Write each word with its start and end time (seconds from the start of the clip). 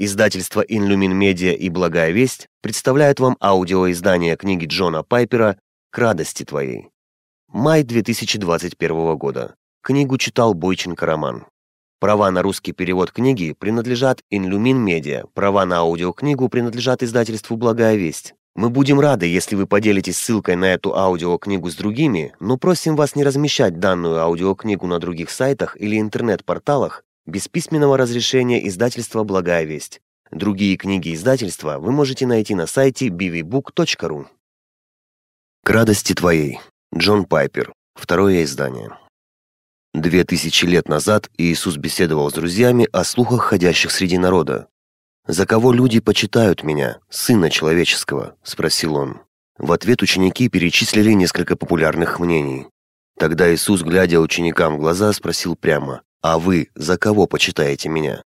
Издательство 0.00 0.64
Inlumin 0.64 1.10
Media 1.10 1.52
и 1.52 1.68
Благая 1.68 2.12
Весть 2.12 2.46
представляют 2.62 3.18
вам 3.18 3.36
аудиоиздание 3.40 4.36
книги 4.36 4.64
Джона 4.64 5.02
Пайпера 5.02 5.58
«К 5.90 5.98
радости 5.98 6.44
твоей». 6.44 6.90
Май 7.48 7.82
2021 7.82 9.16
года. 9.16 9.56
Книгу 9.82 10.16
читал 10.16 10.54
Бойченко 10.54 11.04
Роман. 11.04 11.46
Права 11.98 12.30
на 12.30 12.42
русский 12.42 12.70
перевод 12.70 13.10
книги 13.10 13.56
принадлежат 13.58 14.20
Inlumin 14.32 14.84
Media, 14.86 15.28
права 15.34 15.64
на 15.66 15.78
аудиокнигу 15.78 16.48
принадлежат 16.48 17.02
издательству 17.02 17.56
Благая 17.56 17.96
Весть. 17.96 18.36
Мы 18.54 18.70
будем 18.70 19.00
рады, 19.00 19.26
если 19.26 19.56
вы 19.56 19.66
поделитесь 19.66 20.18
ссылкой 20.18 20.54
на 20.54 20.66
эту 20.66 20.96
аудиокнигу 20.96 21.68
с 21.70 21.74
другими, 21.74 22.36
но 22.38 22.56
просим 22.56 22.94
вас 22.94 23.16
не 23.16 23.24
размещать 23.24 23.80
данную 23.80 24.18
аудиокнигу 24.18 24.86
на 24.86 25.00
других 25.00 25.30
сайтах 25.30 25.76
или 25.76 25.98
интернет-порталах, 25.98 27.02
без 27.28 27.46
письменного 27.46 27.98
разрешения 27.98 28.66
издательства 28.66 29.22
«Благая 29.22 29.64
весть». 29.64 30.00
Другие 30.30 30.76
книги 30.76 31.14
издательства 31.14 31.78
вы 31.78 31.92
можете 31.92 32.26
найти 32.26 32.54
на 32.54 32.66
сайте 32.66 33.08
bvbook.ru. 33.08 34.26
К 35.62 35.70
радости 35.70 36.14
твоей. 36.14 36.60
Джон 36.94 37.26
Пайпер. 37.26 37.72
Второе 37.94 38.44
издание. 38.44 38.96
Две 39.92 40.24
тысячи 40.24 40.64
лет 40.64 40.88
назад 40.88 41.30
Иисус 41.36 41.76
беседовал 41.76 42.30
с 42.30 42.34
друзьями 42.34 42.88
о 42.92 43.04
слухах, 43.04 43.42
ходящих 43.42 43.90
среди 43.90 44.16
народа. 44.16 44.68
«За 45.26 45.44
кого 45.44 45.72
люди 45.72 46.00
почитают 46.00 46.62
меня, 46.62 46.98
Сына 47.10 47.50
Человеческого?»– 47.50 48.36
спросил 48.42 48.96
он. 48.96 49.20
В 49.58 49.72
ответ 49.72 50.00
ученики 50.00 50.48
перечислили 50.48 51.12
несколько 51.12 51.56
популярных 51.56 52.20
мнений. 52.20 52.68
Тогда 53.18 53.52
Иисус, 53.52 53.82
глядя 53.82 54.20
ученикам 54.20 54.76
в 54.76 54.78
глаза, 54.78 55.12
спросил 55.12 55.56
прямо, 55.56 56.02
а 56.22 56.38
вы 56.38 56.68
за 56.74 56.96
кого 56.96 57.26
почитаете 57.26 57.88
меня? 57.88 58.22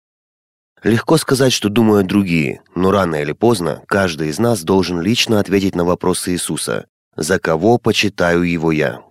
Легко 0.83 1.17
сказать, 1.17 1.51
что 1.51 1.69
думают 1.69 2.07
другие, 2.07 2.61
но 2.73 2.91
рано 2.91 3.15
или 3.15 3.33
поздно 3.33 3.83
каждый 3.87 4.29
из 4.29 4.39
нас 4.39 4.63
должен 4.63 5.01
лично 5.01 5.39
ответить 5.39 5.75
на 5.75 5.83
вопросы 5.83 6.31
Иисуса. 6.31 6.87
За 7.15 7.37
кого 7.37 7.77
почитаю 7.77 8.43
его 8.43 8.71
я? 8.71 9.01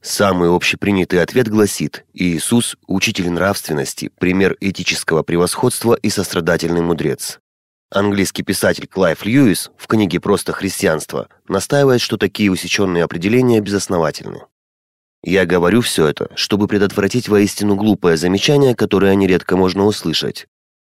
Самый 0.00 0.54
общепринятый 0.54 1.22
ответ 1.22 1.48
гласит 1.48 2.04
«Иисус– 2.12 2.76
учитель 2.86 3.30
нравственности, 3.30 4.10
пример 4.18 4.56
этического 4.60 5.22
превосходства 5.22 5.94
и 5.94 6.10
сострадательный 6.10 6.82
мудрец». 6.82 7.38
Английский 7.90 8.42
писатель 8.42 8.86
Клайв 8.86 9.24
Льюис 9.24 9.70
в 9.76 9.86
книге 9.86 10.18
«Просто 10.18 10.52
христианство» 10.52 11.28
настаивает, 11.46 12.00
что 12.00 12.16
такие 12.16 12.50
усеченные 12.50 13.04
определения 13.04 13.60
безосновательны. 13.60 14.42
Я 15.24 15.46
говорю 15.46 15.80
все 15.82 16.08
это, 16.08 16.30
чтобы 16.34 16.66
предотвратить 16.66 17.28
воистину 17.28 17.76
глупое 17.76 18.16
замечание, 18.16 18.74
которое 18.74 19.14
нередко 19.14 19.56
можно 19.56 19.84
услышать. 19.84 20.46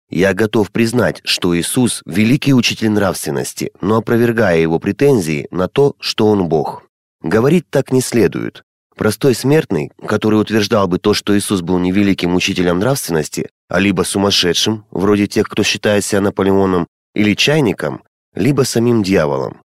Я 0.10 0.34
готов 0.34 0.72
признать, 0.72 1.22
что 1.24 1.58
Иисус– 1.58 2.04
великий 2.06 2.54
учитель 2.54 2.92
нравственности, 2.92 3.72
но 3.82 3.98
опровергая 3.98 4.60
его 4.60 4.78
претензии 4.78 5.48
на 5.52 5.68
то, 5.68 5.96
что 6.00 6.28
он 6.28 6.48
Бог. 6.48 6.84
Говорить 7.24 7.66
так 7.70 7.92
не 7.92 8.02
следует. 8.02 8.64
Простой 8.96 9.36
смертный, 9.36 9.92
который 10.06 10.40
утверждал 10.40 10.88
бы 10.88 11.00
то, 11.00 11.14
что 11.14 11.38
Иисус 11.38 11.62
был 11.62 11.80
не 11.80 11.92
великим 11.92 12.36
учителем 12.36 12.80
нравственности, 12.80 13.50
а 13.68 13.80
либо 13.80 14.04
сумасшедшим, 14.04 14.86
вроде 14.92 15.28
тех, 15.28 15.50
кто 15.50 15.64
считает 15.64 16.06
себя 16.06 16.22
Наполеоном, 16.22 16.88
или 17.14 17.34
чайником, 17.34 18.04
либо 18.36 18.62
самим 18.62 19.02
дьяволом. 19.02 19.62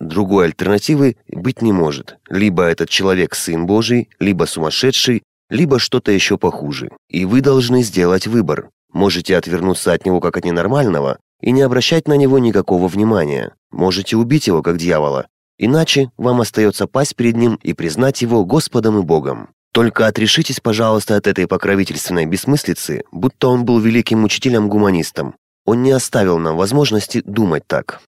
Другой 0.00 0.46
альтернативы 0.46 1.16
быть 1.28 1.60
не 1.60 1.72
может. 1.72 2.18
Либо 2.28 2.64
этот 2.64 2.88
человек 2.88 3.34
сын 3.34 3.66
Божий, 3.66 4.08
либо 4.20 4.44
сумасшедший, 4.44 5.22
либо 5.50 5.78
что-то 5.78 6.12
еще 6.12 6.38
похуже. 6.38 6.90
И 7.08 7.24
вы 7.24 7.40
должны 7.40 7.82
сделать 7.82 8.26
выбор. 8.26 8.70
Можете 8.92 9.36
отвернуться 9.36 9.92
от 9.92 10.06
него 10.06 10.20
как 10.20 10.36
от 10.36 10.44
ненормального 10.44 11.18
и 11.40 11.50
не 11.50 11.62
обращать 11.62 12.06
на 12.08 12.14
него 12.14 12.38
никакого 12.38 12.88
внимания. 12.88 13.54
Можете 13.70 14.16
убить 14.16 14.46
его 14.46 14.62
как 14.62 14.76
дьявола. 14.76 15.26
Иначе 15.58 16.12
вам 16.16 16.40
остается 16.40 16.86
пасть 16.86 17.16
перед 17.16 17.36
ним 17.36 17.58
и 17.62 17.72
признать 17.72 18.22
его 18.22 18.44
Господом 18.44 18.98
и 19.00 19.02
Богом. 19.02 19.50
Только 19.72 20.06
отрешитесь, 20.06 20.60
пожалуйста, 20.60 21.16
от 21.16 21.26
этой 21.26 21.46
покровительственной 21.46 22.26
бессмыслицы, 22.26 23.04
будто 23.12 23.48
он 23.48 23.64
был 23.64 23.80
великим 23.80 24.24
учителем-гуманистом. 24.24 25.34
Он 25.64 25.82
не 25.82 25.90
оставил 25.90 26.38
нам 26.38 26.56
возможности 26.56 27.22
думать 27.24 27.64
так. 27.66 28.00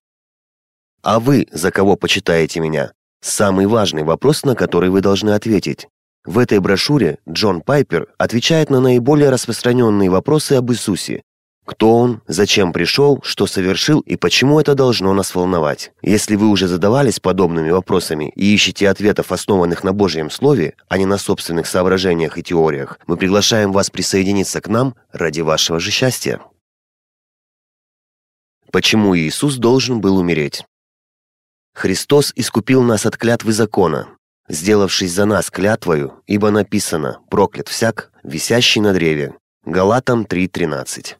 А 1.03 1.19
вы 1.19 1.47
за 1.51 1.71
кого 1.71 1.95
почитаете 1.95 2.59
меня? 2.59 2.93
Самый 3.21 3.65
важный 3.65 4.03
вопрос, 4.03 4.43
на 4.43 4.55
который 4.55 4.89
вы 4.89 5.01
должны 5.01 5.31
ответить. 5.31 5.87
В 6.25 6.37
этой 6.37 6.59
брошюре 6.59 7.17
Джон 7.27 7.61
Пайпер 7.61 8.07
отвечает 8.19 8.69
на 8.69 8.79
наиболее 8.79 9.29
распространенные 9.29 10.11
вопросы 10.11 10.53
об 10.53 10.71
Иисусе. 10.71 11.23
Кто 11.65 11.95
он, 11.95 12.21
зачем 12.27 12.73
пришел, 12.73 13.19
что 13.23 13.47
совершил 13.47 14.01
и 14.01 14.15
почему 14.15 14.59
это 14.59 14.75
должно 14.75 15.13
нас 15.13 15.33
волновать. 15.33 15.91
Если 16.01 16.35
вы 16.35 16.47
уже 16.49 16.67
задавались 16.67 17.19
подобными 17.19 17.69
вопросами 17.69 18.31
и 18.35 18.53
ищете 18.53 18.89
ответов, 18.89 19.31
основанных 19.31 19.83
на 19.83 19.93
Божьем 19.93 20.29
Слове, 20.29 20.75
а 20.89 20.97
не 20.97 21.05
на 21.05 21.17
собственных 21.17 21.67
соображениях 21.67 22.37
и 22.37 22.43
теориях, 22.43 22.99
мы 23.07 23.17
приглашаем 23.17 23.71
вас 23.71 23.89
присоединиться 23.89 24.61
к 24.61 24.67
нам 24.67 24.95
ради 25.11 25.41
вашего 25.41 25.79
же 25.79 25.91
счастья. 25.91 26.41
Почему 28.71 29.15
Иисус 29.17 29.55
должен 29.57 30.01
был 30.01 30.17
умереть? 30.17 30.63
Христос 31.73 32.33
искупил 32.35 32.83
нас 32.83 33.05
от 33.05 33.17
клятвы 33.17 33.53
закона, 33.53 34.07
сделавшись 34.49 35.11
за 35.11 35.25
нас 35.25 35.49
клятвою, 35.49 36.13
ибо 36.27 36.51
написано 36.51 37.19
«проклят 37.29 37.69
всяк, 37.69 38.11
висящий 38.23 38.81
на 38.81 38.93
древе». 38.93 39.33
Галатам 39.65 40.23
3.13. 40.23 41.15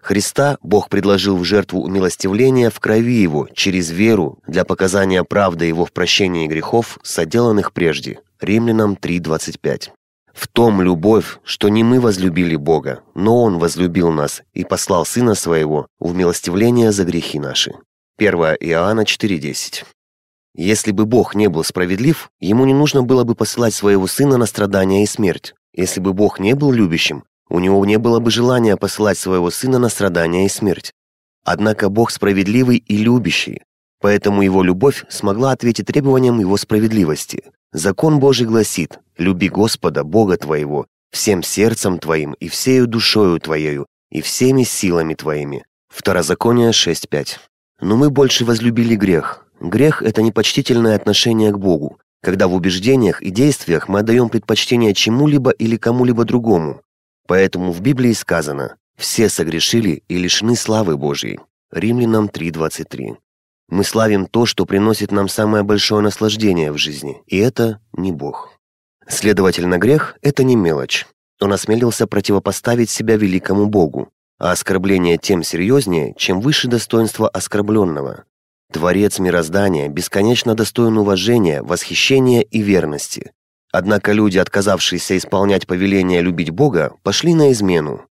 Христа 0.00 0.58
Бог 0.62 0.88
предложил 0.88 1.36
в 1.36 1.44
жертву 1.44 1.80
умилостивления 1.80 2.70
в 2.70 2.78
крови 2.78 3.14
Его, 3.14 3.48
через 3.54 3.90
веру, 3.90 4.38
для 4.46 4.64
показания 4.64 5.24
правды 5.24 5.64
Его 5.64 5.84
в 5.84 5.92
прощении 5.92 6.46
грехов, 6.46 6.98
соделанных 7.02 7.72
прежде. 7.72 8.20
Римлянам 8.40 8.94
3.25. 8.94 9.88
В 10.32 10.46
том 10.46 10.82
любовь, 10.82 11.38
что 11.42 11.68
не 11.68 11.82
мы 11.82 11.98
возлюбили 11.98 12.54
Бога, 12.54 13.00
но 13.14 13.42
Он 13.42 13.58
возлюбил 13.58 14.12
нас 14.12 14.42
и 14.52 14.64
послал 14.64 15.04
Сына 15.06 15.34
Своего 15.34 15.88
в 15.98 16.14
милостивление 16.14 16.92
за 16.92 17.04
грехи 17.04 17.40
наши. 17.40 17.72
1 18.18 18.34
Иоанна 18.60 19.00
4.10 19.00 19.84
если 20.56 20.90
бы 20.90 21.04
Бог 21.04 21.34
не 21.34 21.48
был 21.48 21.64
справедлив, 21.64 22.30
ему 22.40 22.64
не 22.64 22.72
нужно 22.72 23.02
было 23.02 23.24
бы 23.24 23.34
посылать 23.34 23.74
своего 23.74 24.06
сына 24.06 24.38
на 24.38 24.46
страдания 24.46 25.02
и 25.02 25.06
смерть. 25.06 25.54
Если 25.74 26.00
бы 26.00 26.14
Бог 26.14 26.40
не 26.40 26.54
был 26.54 26.72
любящим, 26.72 27.24
у 27.50 27.58
него 27.58 27.84
не 27.84 27.98
было 27.98 28.20
бы 28.20 28.30
желания 28.30 28.76
посылать 28.78 29.18
своего 29.18 29.50
сына 29.50 29.78
на 29.78 29.90
страдания 29.90 30.46
и 30.46 30.48
смерть. 30.48 30.92
Однако 31.44 31.90
Бог 31.90 32.10
справедливый 32.10 32.78
и 32.78 32.96
любящий, 32.96 33.62
поэтому 34.00 34.40
его 34.40 34.62
любовь 34.62 35.04
смогла 35.10 35.52
ответить 35.52 35.86
требованиям 35.86 36.40
его 36.40 36.56
справедливости. 36.56 37.44
Закон 37.72 38.18
Божий 38.18 38.46
гласит 38.46 38.98
«Люби 39.18 39.50
Господа, 39.50 40.04
Бога 40.04 40.38
твоего, 40.38 40.86
всем 41.12 41.42
сердцем 41.42 41.98
твоим 41.98 42.32
и 42.32 42.48
всею 42.48 42.86
душою 42.86 43.38
твоею 43.40 43.86
и 44.10 44.22
всеми 44.22 44.62
силами 44.62 45.14
твоими». 45.14 45.64
Второзаконие 45.88 46.70
6.5. 46.70 47.36
Но 47.80 47.96
мы 47.96 48.10
больше 48.10 48.44
возлюбили 48.44 48.96
грех, 48.96 49.45
Грех– 49.60 50.02
это 50.04 50.22
непочтительное 50.22 50.96
отношение 50.96 51.50
к 51.50 51.58
Богу, 51.58 51.98
когда 52.22 52.48
в 52.48 52.54
убеждениях 52.54 53.22
и 53.22 53.30
действиях 53.30 53.88
мы 53.88 54.00
отдаем 54.00 54.28
предпочтение 54.28 54.94
чему-либо 54.94 55.50
или 55.50 55.76
кому-либо 55.76 56.24
другому. 56.24 56.82
Поэтому 57.26 57.72
в 57.72 57.80
Библии 57.80 58.12
сказано 58.12 58.76
«все 58.96 59.28
согрешили 59.28 60.02
и 60.08 60.18
лишены 60.18 60.56
славы 60.56 60.96
Божьей». 60.96 61.40
Римлянам 61.72 62.26
3.23. 62.26 63.16
Мы 63.68 63.82
славим 63.82 64.26
то, 64.26 64.46
что 64.46 64.64
приносит 64.64 65.10
нам 65.10 65.28
самое 65.28 65.64
большое 65.64 66.00
наслаждение 66.00 66.70
в 66.70 66.78
жизни, 66.78 67.20
и 67.26 67.36
это 67.38 67.80
не 67.92 68.12
Бог. 68.12 68.52
Следовательно, 69.08 69.78
грех– 69.78 70.16
это 70.22 70.44
не 70.44 70.54
мелочь. 70.54 71.06
Он 71.40 71.52
осмелился 71.52 72.06
противопоставить 72.06 72.90
себя 72.90 73.16
великому 73.16 73.66
Богу, 73.66 74.10
а 74.38 74.52
оскорбление 74.52 75.18
тем 75.18 75.42
серьезнее, 75.42 76.14
чем 76.16 76.40
выше 76.40 76.68
достоинство 76.68 77.28
оскорбленного. 77.28 78.24
Творец 78.72 79.18
мироздания 79.18 79.88
бесконечно 79.88 80.54
достоин 80.54 80.98
уважения, 80.98 81.62
восхищения 81.62 82.42
и 82.42 82.60
верности. 82.60 83.32
Однако 83.72 84.12
люди, 84.12 84.38
отказавшиеся 84.38 85.16
исполнять 85.16 85.66
повеление 85.66 86.22
любить 86.22 86.50
Бога, 86.50 86.94
пошли 87.02 87.34
на 87.34 87.52
измену. 87.52 88.06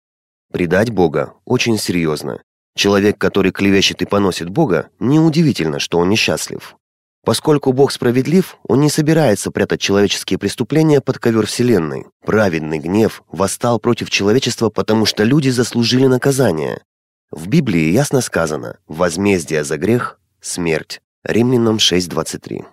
Предать 0.52 0.90
Бога 0.90 1.34
очень 1.44 1.78
серьезно. 1.78 2.42
Человек, 2.76 3.18
который 3.18 3.52
клевещет 3.52 4.02
и 4.02 4.06
поносит 4.06 4.48
Бога, 4.48 4.88
неудивительно, 4.98 5.78
что 5.78 5.98
он 5.98 6.08
несчастлив. 6.08 6.76
Поскольку 7.24 7.72
Бог 7.72 7.92
справедлив, 7.92 8.56
он 8.66 8.80
не 8.80 8.90
собирается 8.90 9.50
прятать 9.50 9.80
человеческие 9.80 10.38
преступления 10.38 11.00
под 11.00 11.18
ковер 11.18 11.46
Вселенной. 11.46 12.06
Праведный 12.24 12.78
гнев 12.78 13.22
восстал 13.30 13.78
против 13.78 14.10
человечества, 14.10 14.70
потому 14.70 15.06
что 15.06 15.22
люди 15.22 15.48
заслужили 15.48 16.06
наказание. 16.06 16.82
В 17.30 17.46
Библии 17.46 17.92
ясно 17.92 18.20
сказано 18.20 18.78
«возмездие 18.88 19.62
за 19.62 19.78
грех 19.78 20.18
смерть. 20.42 21.00
Римлянам 21.24 21.76
6.23. 21.76 22.64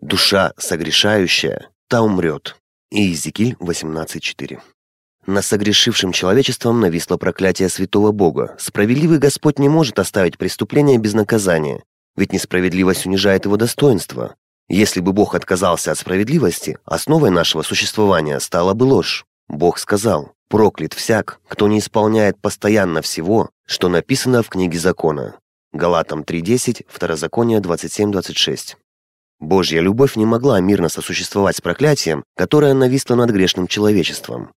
Душа 0.00 0.52
согрешающая, 0.56 1.68
та 1.88 2.02
умрет. 2.02 2.56
Иезекииль 2.90 3.56
18.4. 3.60 4.60
На 5.26 5.42
согрешившем 5.42 6.12
человечеством 6.12 6.80
нависло 6.80 7.16
проклятие 7.16 7.68
святого 7.68 8.12
Бога. 8.12 8.56
Справедливый 8.58 9.18
Господь 9.18 9.58
не 9.58 9.68
может 9.68 9.98
оставить 9.98 10.38
преступление 10.38 10.98
без 10.98 11.12
наказания, 11.12 11.82
ведь 12.16 12.32
несправедливость 12.32 13.06
унижает 13.06 13.44
его 13.44 13.56
достоинство. 13.56 14.36
Если 14.68 15.00
бы 15.00 15.12
Бог 15.12 15.34
отказался 15.34 15.90
от 15.90 15.98
справедливости, 15.98 16.78
основой 16.84 17.30
нашего 17.30 17.62
существования 17.62 18.38
стала 18.38 18.72
бы 18.72 18.84
ложь. 18.84 19.26
Бог 19.48 19.78
сказал, 19.78 20.32
проклят 20.48 20.94
всяк, 20.94 21.40
кто 21.48 21.66
не 21.66 21.80
исполняет 21.80 22.40
постоянно 22.40 23.02
всего, 23.02 23.50
что 23.66 23.88
написано 23.88 24.44
в 24.44 24.48
книге 24.48 24.78
закона. 24.78 25.39
Галатам 25.72 26.22
3.10, 26.22 26.84
Второзаконие 26.88 27.60
27.26. 27.60 28.76
Божья 29.38 29.80
любовь 29.80 30.16
не 30.16 30.26
могла 30.26 30.60
мирно 30.60 30.88
сосуществовать 30.88 31.56
с 31.56 31.60
проклятием, 31.60 32.24
которое 32.36 32.74
нависло 32.74 33.14
над 33.14 33.30
грешным 33.30 33.68
человечеством. 33.68 34.50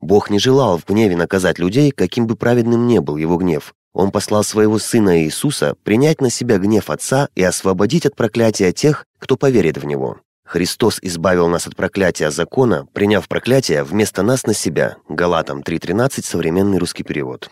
Бог 0.00 0.30
не 0.30 0.38
желал 0.38 0.78
в 0.78 0.86
гневе 0.86 1.16
наказать 1.16 1.58
людей, 1.58 1.90
каким 1.90 2.26
бы 2.26 2.36
праведным 2.36 2.86
не 2.86 3.00
был 3.00 3.16
его 3.16 3.36
гнев. 3.36 3.74
Он 3.94 4.12
послал 4.12 4.44
своего 4.44 4.78
Сына 4.78 5.24
Иисуса 5.24 5.74
принять 5.82 6.20
на 6.20 6.30
себя 6.30 6.58
гнев 6.58 6.90
Отца 6.90 7.28
и 7.34 7.42
освободить 7.42 8.06
от 8.06 8.14
проклятия 8.14 8.72
тех, 8.72 9.06
кто 9.18 9.36
поверит 9.36 9.78
в 9.78 9.86
Него. 9.86 10.18
Христос 10.44 10.98
избавил 11.02 11.48
нас 11.48 11.66
от 11.66 11.76
проклятия 11.76 12.30
закона, 12.30 12.86
приняв 12.92 13.26
проклятие 13.26 13.82
вместо 13.84 14.22
нас 14.22 14.46
на 14.46 14.54
себя. 14.54 14.96
Галатам 15.08 15.60
3.13, 15.60 16.24
современный 16.24 16.78
русский 16.78 17.02
перевод. 17.02 17.50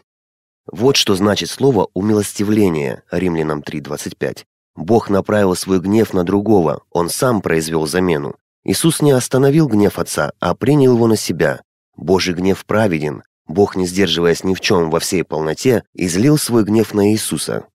Вот 0.71 0.97
что 0.97 1.15
значит 1.15 1.49
слово 1.49 1.89
«умилостивление» 1.95 3.03
Римлянам 3.11 3.61
3.25. 3.61 4.45
Бог 4.75 5.09
направил 5.11 5.55
свой 5.55 5.81
гнев 5.81 6.13
на 6.13 6.25
другого, 6.25 6.83
Он 6.91 7.09
сам 7.09 7.41
произвел 7.41 7.87
замену. 7.87 8.35
Иисус 8.65 9.01
не 9.01 9.13
остановил 9.13 9.69
гнев 9.69 9.99
Отца, 9.99 10.33
а 10.41 10.55
принял 10.55 10.95
его 10.95 11.07
на 11.07 11.17
себя. 11.17 11.63
Божий 11.97 12.35
гнев 12.35 12.67
праведен. 12.67 13.23
Бог, 13.47 13.77
не 13.77 13.87
сдерживаясь 13.87 14.43
ни 14.43 14.55
в 14.55 14.61
чем 14.61 14.91
во 14.91 14.99
всей 14.99 15.23
полноте, 15.23 15.85
излил 15.95 16.37
свой 16.37 16.65
гнев 16.65 16.93
на 16.93 17.13
Иисуса. 17.13 17.67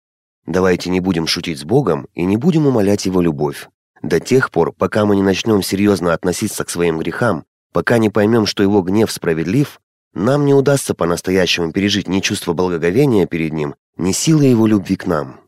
Давайте 0.46 0.90
не 0.90 1.00
будем 1.00 1.28
шутить 1.28 1.60
с 1.60 1.64
Богом 1.64 2.08
и 2.14 2.26
не 2.26 2.36
будем 2.36 2.68
умолять 2.68 3.06
Его 3.06 3.22
любовь. 3.22 3.70
До 4.02 4.20
тех 4.20 4.52
пор, 4.52 4.74
пока 4.74 5.06
мы 5.06 5.16
не 5.16 5.22
начнем 5.22 5.64
серьезно 5.64 6.14
относиться 6.14 6.66
к 6.66 6.70
своим 6.70 6.98
грехам, 6.98 7.46
пока 7.72 8.00
не 8.00 8.10
поймем, 8.10 8.46
что 8.46 8.64
Его 8.64 8.82
гнев 8.82 9.12
справедлив, 9.12 9.80
нам 10.13 10.46
не 10.46 10.54
удастся 10.54 10.94
по-настоящему 10.94 11.72
пережить 11.72 12.08
ни 12.08 12.19
чувство 12.19 12.54
благоговения 12.54 13.25
перед 13.25 13.54
Ним, 13.54 13.75
ни 13.98 14.12
силы 14.12 14.46
Его 14.46 14.68
любви 14.68 14.96
к 14.96 15.06
нам. 15.06 15.40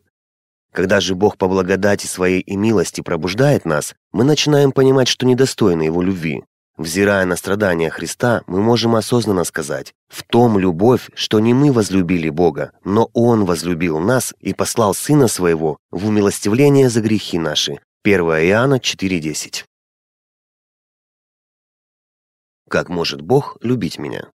Когда 0.72 1.00
же 1.00 1.16
Бог 1.16 1.38
по 1.38 1.48
благодати 1.48 2.08
своей 2.08 2.42
и 2.42 2.56
милости 2.56 3.02
пробуждает 3.02 3.66
нас, 3.66 3.94
мы 4.12 4.24
начинаем 4.24 4.72
понимать, 4.72 5.08
что 5.08 5.26
недостойны 5.26 5.84
Его 5.84 6.02
любви. 6.02 6.44
Взирая 6.78 7.26
на 7.26 7.36
страдания 7.36 7.92
Христа, 7.92 8.42
мы 8.48 8.60
можем 8.60 8.96
осознанно 8.96 9.44
сказать, 9.44 9.94
в 10.08 10.24
том 10.24 10.58
любовь, 10.58 11.12
что 11.14 11.40
не 11.40 11.54
мы 11.54 11.72
возлюбили 11.72 12.30
Бога, 12.30 12.72
но 12.84 13.12
Он 13.14 13.46
возлюбил 13.46 14.00
нас 14.00 14.34
и 14.40 14.56
послал 14.56 14.96
Сына 14.96 15.28
Своего 15.28 15.78
в 15.92 16.08
умилостивление 16.08 16.90
за 16.90 17.02
грехи 17.02 17.38
наши. 17.38 17.80
1 18.04 18.22
Иоанна 18.22 18.80
4.10 18.80 19.66
Как 22.68 22.90
может 22.90 23.22
Бог 23.22 23.58
любить 23.62 24.00
меня? 24.00 24.33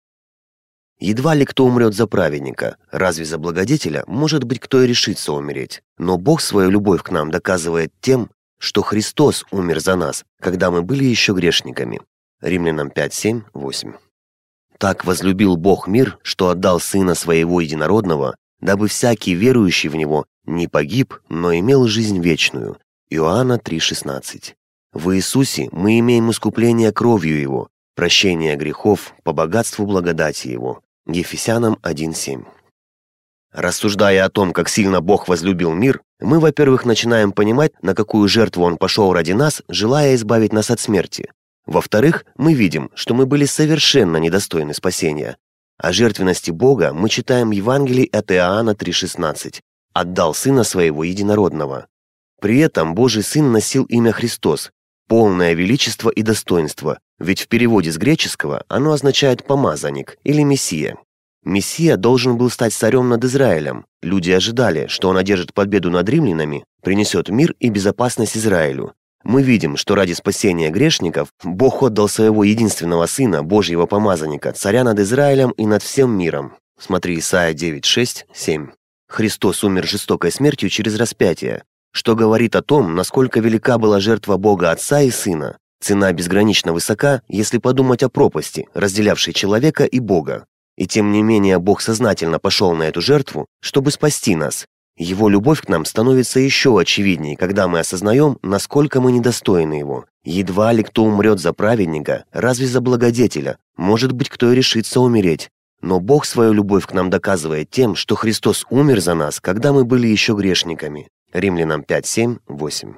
Едва 0.99 1.35
ли 1.35 1.45
кто 1.45 1.65
умрет 1.65 1.93
за 1.93 2.07
праведника, 2.07 2.77
разве 2.91 3.25
за 3.25 3.37
благодетеля 3.37 4.03
может 4.07 4.43
быть 4.43 4.59
кто 4.59 4.81
и 4.81 4.87
решится 4.87 5.33
умереть. 5.33 5.81
Но 5.97 6.17
Бог 6.17 6.41
свою 6.41 6.69
любовь 6.69 7.03
к 7.03 7.11
нам 7.11 7.31
доказывает 7.31 7.91
тем, 8.01 8.29
что 8.59 8.81
Христос 8.81 9.45
умер 9.51 9.81
за 9.81 9.95
нас, 9.95 10.23
когда 10.39 10.71
мы 10.71 10.81
были 10.81 11.03
еще 11.03 11.33
грешниками. 11.33 11.99
Римлянам 12.41 12.89
5, 12.89 13.13
7, 13.13 13.41
8. 13.53 13.93
«Так 14.77 15.05
возлюбил 15.05 15.57
Бог 15.57 15.87
мир, 15.87 16.17
что 16.21 16.49
отдал 16.49 16.79
Сына 16.79 17.15
Своего 17.15 17.61
Единородного, 17.61 18.35
дабы 18.59 18.87
всякий 18.87 19.33
верующий 19.33 19.89
в 19.89 19.95
Него 19.95 20.25
не 20.45 20.67
погиб, 20.67 21.15
но 21.29 21.53
имел 21.53 21.87
жизнь 21.87 22.19
вечную». 22.19 22.77
Иоанна 23.09 23.57
3,16. 23.57 24.53
В 24.93 25.15
Иисусе 25.15 25.69
мы 25.71 25.99
имеем 25.99 26.31
искупление 26.31 26.91
кровью 26.91 27.39
Его, 27.39 27.69
прощение 27.95 28.55
грехов 28.55 29.13
по 29.23 29.31
богатству 29.31 29.85
благодати 29.85 30.47
Его. 30.47 30.81
Ефесянам 31.07 31.77
1,7. 31.83 32.45
Рассуждая 33.53 34.25
о 34.25 34.29
том, 34.29 34.53
как 34.53 34.67
сильно 34.67 35.01
Бог 35.01 35.27
возлюбил 35.27 35.71
мир, 35.71 36.01
мы, 36.19 36.39
во-первых, 36.39 36.83
начинаем 36.83 37.31
понимать, 37.31 37.71
на 37.83 37.93
какую 37.93 38.27
жертву 38.27 38.63
Он 38.63 38.77
пошел 38.77 39.13
ради 39.13 39.33
нас, 39.33 39.61
желая 39.69 40.15
избавить 40.15 40.51
нас 40.51 40.71
от 40.71 40.79
смерти. 40.79 41.31
Во-вторых, 41.67 42.25
мы 42.37 42.53
видим, 42.53 42.89
что 42.95 43.13
мы 43.13 43.27
были 43.27 43.45
совершенно 43.45 44.17
недостойны 44.17 44.73
спасения. 44.73 45.37
О 45.77 45.93
жертвенности 45.93 46.49
Бога 46.49 46.91
мы 46.91 47.09
читаем 47.09 47.49
в 47.49 47.53
Евангелии 47.53 48.09
от 48.11 48.31
Иоанна 48.31 48.71
3,16. 48.71 49.61
«Отдал 49.93 50.33
Сына 50.33 50.63
Своего 50.63 51.03
Единородного». 51.03 51.85
При 52.41 52.59
этом 52.59 52.95
Божий 52.95 53.21
Сын 53.21 53.51
носил 53.51 53.83
имя 53.85 54.11
Христос, 54.11 54.71
полное 55.07 55.53
величество 55.53 56.09
и 56.09 56.23
достоинство, 56.23 56.97
ведь 57.19 57.41
в 57.41 57.47
переводе 57.47 57.91
с 57.91 57.97
греческого 57.97 58.63
оно 58.67 58.91
означает 58.91 59.45
«помазанник» 59.45 60.17
или 60.23 60.41
«мессия». 60.43 60.97
Мессия 61.43 61.95
должен 61.95 62.37
был 62.37 62.49
стать 62.49 62.73
царем 62.73 63.09
над 63.09 63.23
Израилем. 63.23 63.85
Люди 64.01 64.31
ожидали, 64.31 64.87
что 64.87 65.09
он 65.09 65.17
одержит 65.17 65.53
победу 65.53 65.91
над 65.91 66.09
римлянами, 66.09 66.63
принесет 66.81 67.29
мир 67.29 67.55
и 67.59 67.69
безопасность 67.69 68.35
Израилю 68.35 68.93
мы 69.25 69.41
видим, 69.41 69.75
что 69.75 69.95
ради 69.95 70.13
спасения 70.13 70.69
грешников 70.69 71.29
Бог 71.43 71.81
отдал 71.81 72.07
своего 72.07 72.43
единственного 72.43 73.07
Сына, 73.07 73.43
Божьего 73.43 73.87
помазанника, 73.87 74.51
царя 74.53 74.83
над 74.83 74.99
Израилем 74.99 75.49
и 75.51 75.65
над 75.65 75.81
всем 75.81 76.15
миром. 76.15 76.53
Смотри 76.79 77.17
Исайя 77.17 77.53
9, 77.53 77.83
6, 77.83 78.27
7. 78.31 78.69
Христос 79.09 79.63
умер 79.63 79.87
жестокой 79.87 80.31
смертью 80.31 80.69
через 80.69 80.95
распятие, 80.97 81.63
что 81.91 82.15
говорит 82.15 82.55
о 82.55 82.61
том, 82.61 82.95
насколько 82.95 83.39
велика 83.39 83.79
была 83.79 83.99
жертва 83.99 84.37
Бога 84.37 84.69
Отца 84.69 85.01
и 85.01 85.09
Сына. 85.09 85.57
Цена 85.81 86.11
безгранично 86.13 86.73
высока, 86.73 87.21
если 87.27 87.57
подумать 87.57 88.03
о 88.03 88.09
пропасти, 88.09 88.67
разделявшей 88.73 89.33
человека 89.33 89.85
и 89.85 89.99
Бога. 89.99 90.45
И 90.77 90.87
тем 90.87 91.11
не 91.11 91.23
менее 91.23 91.59
Бог 91.59 91.81
сознательно 91.81 92.39
пошел 92.39 92.73
на 92.73 92.83
эту 92.83 93.01
жертву, 93.01 93.45
чтобы 93.61 93.91
спасти 93.91 94.35
нас, 94.35 94.65
его 94.97 95.27
любовь 95.27 95.61
к 95.61 95.67
нам 95.67 95.83
становится 95.83 96.39
еще 96.39 96.79
очевиднее, 96.79 97.35
когда 97.35 97.67
мы 97.67 97.79
осознаем, 97.79 98.37
насколько 98.41 99.01
мы 99.01 99.11
недостойны 99.11 99.73
его. 99.73 100.05
Едва 100.23 100.71
ли 100.71 100.83
кто 100.83 101.03
умрет 101.03 101.39
за 101.39 101.51
праведника, 101.51 102.23
разве 102.31 102.65
за 102.65 102.79
благодетеля, 102.79 103.57
может 103.75 104.13
быть, 104.13 104.29
кто 104.29 104.51
и 104.51 104.55
решится 104.55 105.01
умереть. 105.01 105.49
Но 105.81 105.99
Бог 105.99 106.25
свою 106.25 106.53
любовь 106.53 106.87
к 106.87 106.93
нам 106.93 107.09
доказывает 107.09 107.69
тем, 107.69 107.95
что 107.95 108.15
Христос 108.15 108.65
умер 108.69 109.01
за 109.01 109.15
нас, 109.15 109.41
когда 109.41 109.73
мы 109.73 109.83
были 109.83 110.07
еще 110.07 110.33
грешниками. 110.33 111.09
Римлянам 111.33 111.83
5, 111.83 112.05
7, 112.05 112.37
8. 112.47 112.93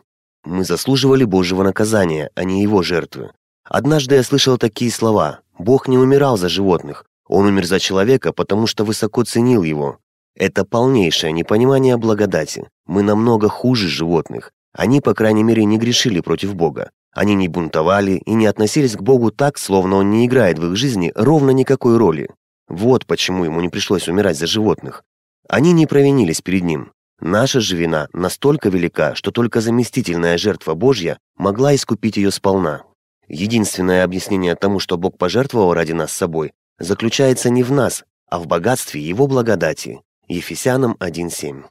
Мы 0.47 0.63
заслуживали 0.63 1.25
Божьего 1.25 1.61
наказания, 1.61 2.31
а 2.33 2.45
не 2.45 2.63
Его 2.63 2.81
жертвы. 2.81 3.31
Однажды 3.65 4.15
я 4.15 4.23
слышал 4.23 4.57
такие 4.57 4.89
слова 4.91 5.41
«Бог 5.59 5.89
не 5.89 5.97
умирал 5.97 6.37
за 6.37 6.47
животных, 6.47 7.03
Он 7.27 7.47
умер 7.47 7.65
за 7.65 7.81
человека, 7.81 8.31
потому 8.31 8.65
что 8.65 8.85
высоко 8.85 9.25
ценил 9.25 9.63
его». 9.63 9.97
Это 10.37 10.63
полнейшее 10.63 11.33
непонимание 11.33 11.97
благодати. 11.97 12.69
Мы 12.85 13.03
намного 13.03 13.49
хуже 13.49 13.89
животных. 13.89 14.53
Они, 14.71 15.01
по 15.01 15.13
крайней 15.13 15.43
мере, 15.43 15.65
не 15.65 15.77
грешили 15.77 16.21
против 16.21 16.55
Бога. 16.55 16.91
Они 17.13 17.35
не 17.35 17.49
бунтовали 17.49 18.21
и 18.25 18.33
не 18.33 18.45
относились 18.45 18.95
к 18.95 19.01
Богу 19.01 19.31
так, 19.31 19.57
словно 19.57 19.97
Он 19.97 20.09
не 20.11 20.25
играет 20.25 20.59
в 20.59 20.65
их 20.67 20.77
жизни 20.77 21.11
ровно 21.13 21.51
никакой 21.51 21.97
роли. 21.97 22.29
Вот 22.69 23.05
почему 23.05 23.43
ему 23.43 23.59
не 23.59 23.67
пришлось 23.67 24.07
умирать 24.07 24.37
за 24.37 24.47
животных. 24.47 25.03
Они 25.49 25.73
не 25.73 25.87
провинились 25.87 26.41
перед 26.41 26.63
Ним. 26.63 26.91
Наша 27.19 27.59
же 27.59 27.75
вина 27.75 28.07
настолько 28.13 28.69
велика, 28.69 29.15
что 29.15 29.31
только 29.31 29.59
заместительная 29.59 30.37
жертва 30.37 30.75
Божья 30.75 31.17
могла 31.35 31.73
искупить 31.73 32.17
ее 32.17 32.31
сполна. 32.31 32.83
Единственное 33.27 34.03
объяснение 34.03 34.55
тому, 34.55 34.79
что 34.79 34.97
Бог 34.97 35.17
пожертвовал 35.17 35.73
ради 35.73 35.93
нас 35.93 36.11
собой, 36.11 36.53
заключается 36.79 37.49
не 37.49 37.63
в 37.63 37.71
нас, 37.71 38.05
а 38.29 38.39
в 38.39 38.47
богатстве 38.47 39.01
Его 39.01 39.27
благодати. 39.27 40.01
Ефесянам 40.27 40.95
1.7. 40.99 41.65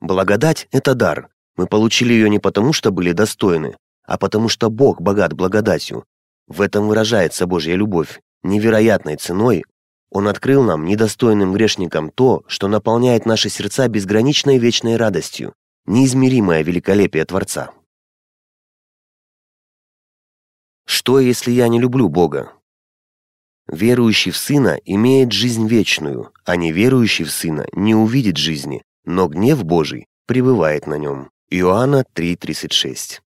Благодать– 0.00 0.68
это 0.70 0.94
дар. 0.94 1.28
Мы 1.56 1.66
получили 1.66 2.12
ее 2.12 2.28
не 2.28 2.38
потому, 2.38 2.72
что 2.72 2.90
были 2.90 3.12
достойны, 3.12 3.76
а 4.04 4.18
потому 4.18 4.48
что 4.48 4.68
Бог 4.68 5.00
богат 5.00 5.32
благодатью. 5.32 6.04
В 6.46 6.60
этом 6.60 6.88
выражается 6.88 7.46
Божья 7.46 7.74
любовь. 7.74 8.20
Невероятной 8.42 9.16
ценой 9.16 9.64
Он 10.10 10.28
открыл 10.28 10.62
нам, 10.62 10.84
недостойным 10.84 11.52
грешникам, 11.52 12.10
то, 12.10 12.44
что 12.46 12.68
наполняет 12.68 13.26
наши 13.26 13.48
сердца 13.48 13.88
безграничной 13.88 14.58
вечной 14.58 14.96
радостью, 14.96 15.54
неизмеримое 15.86 16.62
великолепие 16.62 17.24
Творца. 17.24 17.72
Что, 20.86 21.18
если 21.18 21.50
я 21.50 21.68
не 21.68 21.80
люблю 21.80 22.08
Бога? 22.08 22.52
Верующий 23.66 24.30
в 24.30 24.36
Сына 24.36 24.78
имеет 24.84 25.32
жизнь 25.32 25.66
вечную, 25.66 26.32
а 26.44 26.54
неверующий 26.56 27.24
в 27.24 27.32
Сына 27.32 27.66
не 27.72 27.96
увидит 27.96 28.36
жизни, 28.36 28.82
но 29.04 29.26
гнев 29.26 29.64
Божий 29.64 30.06
пребывает 30.26 30.86
на 30.86 30.98
нем. 30.98 31.30
Иоанна 31.50 32.04
3,36. 32.14 33.20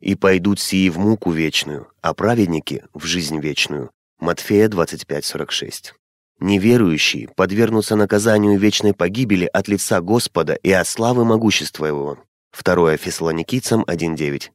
«И 0.00 0.16
пойдут 0.16 0.60
сии 0.60 0.88
в 0.88 0.98
муку 0.98 1.30
вечную, 1.30 1.88
а 2.02 2.12
праведники– 2.12 2.84
в 2.94 3.04
жизнь 3.04 3.38
вечную». 3.38 3.90
Матфея 4.18 4.68
25:46. 4.68 5.92
Неверующие 6.44 7.28
подвергнутся 7.36 7.96
наказанию 7.96 8.58
вечной 8.58 8.92
погибели 8.92 9.48
от 9.50 9.66
лица 9.66 10.02
Господа 10.02 10.52
и 10.52 10.70
от 10.72 10.86
славы 10.86 11.24
могущества 11.24 11.86
Его. 11.86 12.18
2 12.62 12.98
Фессалоникийцам 12.98 13.82
1.9. 13.84 14.50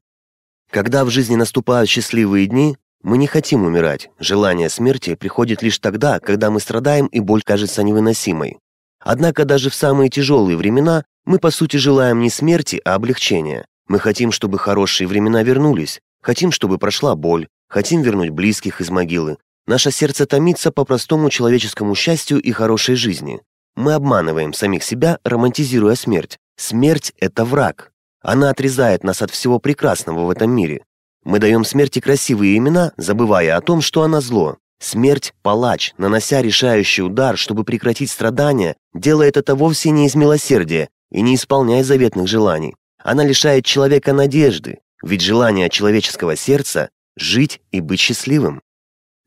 Когда 0.69 1.03
в 1.03 1.09
жизни 1.09 1.35
наступают 1.35 1.89
счастливые 1.89 2.45
дни, 2.45 2.77
мы 3.01 3.17
не 3.17 3.25
хотим 3.25 3.63
умирать. 3.63 4.11
Желание 4.19 4.69
смерти 4.69 5.15
приходит 5.15 5.63
лишь 5.63 5.79
тогда, 5.79 6.19
когда 6.19 6.51
мы 6.51 6.59
страдаем 6.59 7.07
и 7.07 7.21
боль 7.21 7.41
кажется 7.41 7.81
невыносимой. 7.81 8.59
Однако 9.03 9.43
даже 9.43 9.71
в 9.71 9.73
самые 9.73 10.11
тяжелые 10.11 10.57
времена 10.57 11.05
мы 11.25 11.39
по 11.39 11.49
сути 11.49 11.77
желаем 11.77 12.19
не 12.19 12.29
смерти, 12.29 12.79
а 12.85 12.93
облегчения. 12.93 13.65
Мы 13.87 13.97
хотим, 13.97 14.31
чтобы 14.31 14.59
хорошие 14.59 15.07
времена 15.07 15.41
вернулись, 15.41 16.01
хотим, 16.21 16.51
чтобы 16.51 16.77
прошла 16.77 17.15
боль, 17.15 17.47
хотим 17.67 18.03
вернуть 18.03 18.29
близких 18.29 18.79
из 18.79 18.91
могилы. 18.91 19.37
Наше 19.69 19.91
сердце 19.91 20.25
томится 20.25 20.71
по 20.71 20.83
простому 20.83 21.29
человеческому 21.29 21.93
счастью 21.93 22.41
и 22.41 22.51
хорошей 22.51 22.95
жизни. 22.95 23.39
Мы 23.75 23.93
обманываем 23.93 24.51
самих 24.51 24.81
себя, 24.81 25.19
романтизируя 25.23 25.93
смерть. 25.93 26.39
Смерть– 26.57 27.13
это 27.19 27.45
враг. 27.45 27.91
Она 28.19 28.49
отрезает 28.49 29.03
нас 29.03 29.21
от 29.21 29.29
всего 29.29 29.59
прекрасного 29.59 30.25
в 30.25 30.31
этом 30.31 30.49
мире. 30.49 30.85
Мы 31.23 31.37
даем 31.37 31.63
смерти 31.63 31.99
красивые 31.99 32.57
имена, 32.57 32.93
забывая 32.97 33.55
о 33.55 33.61
том, 33.61 33.81
что 33.81 34.01
она 34.01 34.21
зло. 34.21 34.57
Смерть– 34.79 35.35
палач, 35.43 35.93
нанося 35.99 36.41
решающий 36.41 37.03
удар, 37.03 37.37
чтобы 37.37 37.63
прекратить 37.63 38.09
страдания, 38.09 38.75
делает 38.95 39.37
это 39.37 39.53
вовсе 39.53 39.91
не 39.91 40.07
из 40.07 40.15
милосердия 40.15 40.89
и 41.11 41.21
не 41.21 41.35
исполняя 41.35 41.83
заветных 41.83 42.27
желаний. 42.27 42.75
Она 43.03 43.23
лишает 43.23 43.65
человека 43.65 44.13
надежды, 44.13 44.79
ведь 45.03 45.21
желание 45.21 45.69
человеческого 45.69 46.35
сердца– 46.35 46.89
жить 47.15 47.61
и 47.69 47.81
быть 47.81 47.99
счастливым. 47.99 48.63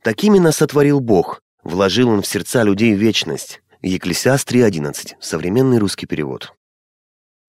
Такими 0.02 0.40
нас 0.40 0.56
сотворил 0.56 0.98
Бог, 0.98 1.42
вложил 1.62 2.08
Он 2.08 2.22
в 2.22 2.26
сердца 2.26 2.64
людей 2.64 2.92
вечность. 2.94 3.62
Екклесиаст 3.82 4.50
3.11, 4.50 5.14
современный 5.20 5.78
русский 5.78 6.06
перевод. 6.06 6.54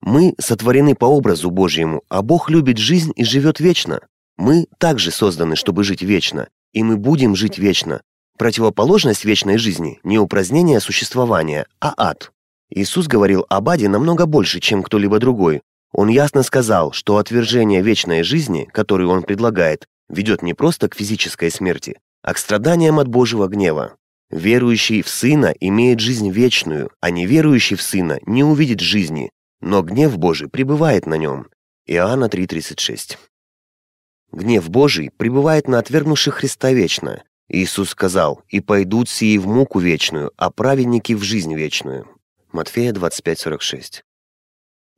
Мы 0.01 0.35
сотворены 0.39 0.93
по 0.93 1.05
образу 1.05 1.49
Божьему, 1.49 2.03
а 2.09 2.21
Бог 2.21 2.51
любит 2.51 2.77
жизнь 2.77 3.11
и 3.15 3.23
живет 3.23 3.59
вечно. 3.59 4.01
Мы 4.37 4.67
также 4.77 5.09
созданы, 5.09 5.55
чтобы 5.55 5.83
жить 5.83 6.03
вечно, 6.03 6.47
и 6.73 6.83
мы 6.83 6.97
будем 6.97 7.35
жить 7.35 7.57
вечно. 7.57 8.01
Противоположность 8.37 9.25
вечной 9.25 9.57
жизни– 9.57 9.99
не 10.03 10.19
упразднение 10.19 10.79
существования, 10.79 11.65
а 11.79 11.95
ад. 11.97 12.31
Иисус 12.69 13.07
говорил 13.07 13.47
об 13.49 13.69
аде 13.69 13.89
намного 13.89 14.27
больше, 14.27 14.59
чем 14.59 14.83
кто-либо 14.83 15.17
другой. 15.17 15.63
Он 15.91 16.07
ясно 16.07 16.43
сказал, 16.43 16.91
что 16.91 17.17
отвержение 17.17 17.81
вечной 17.81 18.21
жизни, 18.21 18.69
которую 18.71 19.09
он 19.09 19.23
предлагает, 19.23 19.87
ведет 20.07 20.43
не 20.43 20.53
просто 20.53 20.87
к 20.89 20.95
физической 20.95 21.49
смерти, 21.49 21.97
а 22.23 22.33
к 22.33 22.37
страданиям 22.37 22.99
от 22.99 23.07
Божьего 23.07 23.47
гнева. 23.47 23.95
Верующий 24.31 25.03
в 25.03 25.09
Сына 25.09 25.53
имеет 25.59 25.99
жизнь 25.99 26.31
вечную, 26.31 26.89
а 27.01 27.11
неверующий 27.11 27.75
в 27.75 27.83
Сына 27.83 28.19
не 28.25 28.43
увидит 28.43 28.79
жизни, 28.79 29.29
но 29.61 29.83
гнев 29.83 30.17
Божий 30.17 30.49
пребывает 30.49 31.05
на 31.05 31.15
нем. 31.15 31.49
Иоанна 31.85 32.25
3,36. 32.25 33.17
Гнев 34.31 34.69
Божий 34.69 35.11
пребывает 35.15 35.67
на 35.67 35.77
отвергнувших 35.77 36.35
Христа 36.35 36.71
вечно. 36.71 37.23
Иисус 37.49 37.89
сказал, 37.89 38.41
«И 38.47 38.61
пойдут 38.61 39.09
сии 39.09 39.37
в 39.37 39.45
муку 39.45 39.79
вечную, 39.79 40.31
а 40.37 40.49
праведники 40.49 41.13
в 41.13 41.21
жизнь 41.21 41.53
вечную». 41.53 42.07
Матфея 42.51 42.93
25,46. 42.93 44.01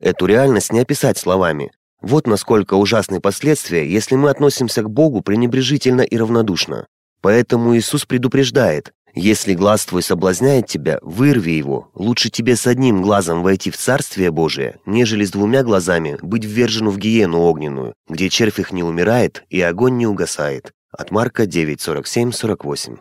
Эту 0.00 0.26
реальность 0.26 0.72
не 0.72 0.80
описать 0.80 1.18
словами. 1.18 1.72
Вот 2.00 2.26
насколько 2.26 2.74
ужасны 2.74 3.20
последствия, 3.20 3.90
если 3.90 4.14
мы 4.14 4.30
относимся 4.30 4.82
к 4.82 4.90
Богу 4.90 5.22
пренебрежительно 5.22 6.02
и 6.02 6.16
равнодушно. 6.16 6.86
Поэтому 7.20 7.76
Иисус 7.76 8.04
предупреждает, 8.04 8.92
если 9.18 9.54
глаз 9.54 9.86
твой 9.86 10.02
соблазняет 10.02 10.66
тебя, 10.66 10.98
вырви 11.00 11.52
его. 11.52 11.90
Лучше 11.94 12.28
тебе 12.28 12.54
с 12.54 12.66
одним 12.66 13.00
глазом 13.00 13.42
войти 13.42 13.70
в 13.70 13.76
Царствие 13.78 14.30
Божие, 14.30 14.76
нежели 14.84 15.24
с 15.24 15.30
двумя 15.30 15.62
глазами 15.62 16.18
быть 16.20 16.44
ввержену 16.44 16.90
в 16.90 16.98
гиену 16.98 17.40
огненную, 17.40 17.94
где 18.10 18.28
червь 18.28 18.60
их 18.60 18.72
не 18.72 18.82
умирает 18.82 19.44
и 19.48 19.58
огонь 19.62 19.96
не 19.96 20.06
угасает. 20.06 20.72
От 20.92 21.10
Марка 21.10 21.46
9, 21.46 21.78
47-48. 21.78 22.98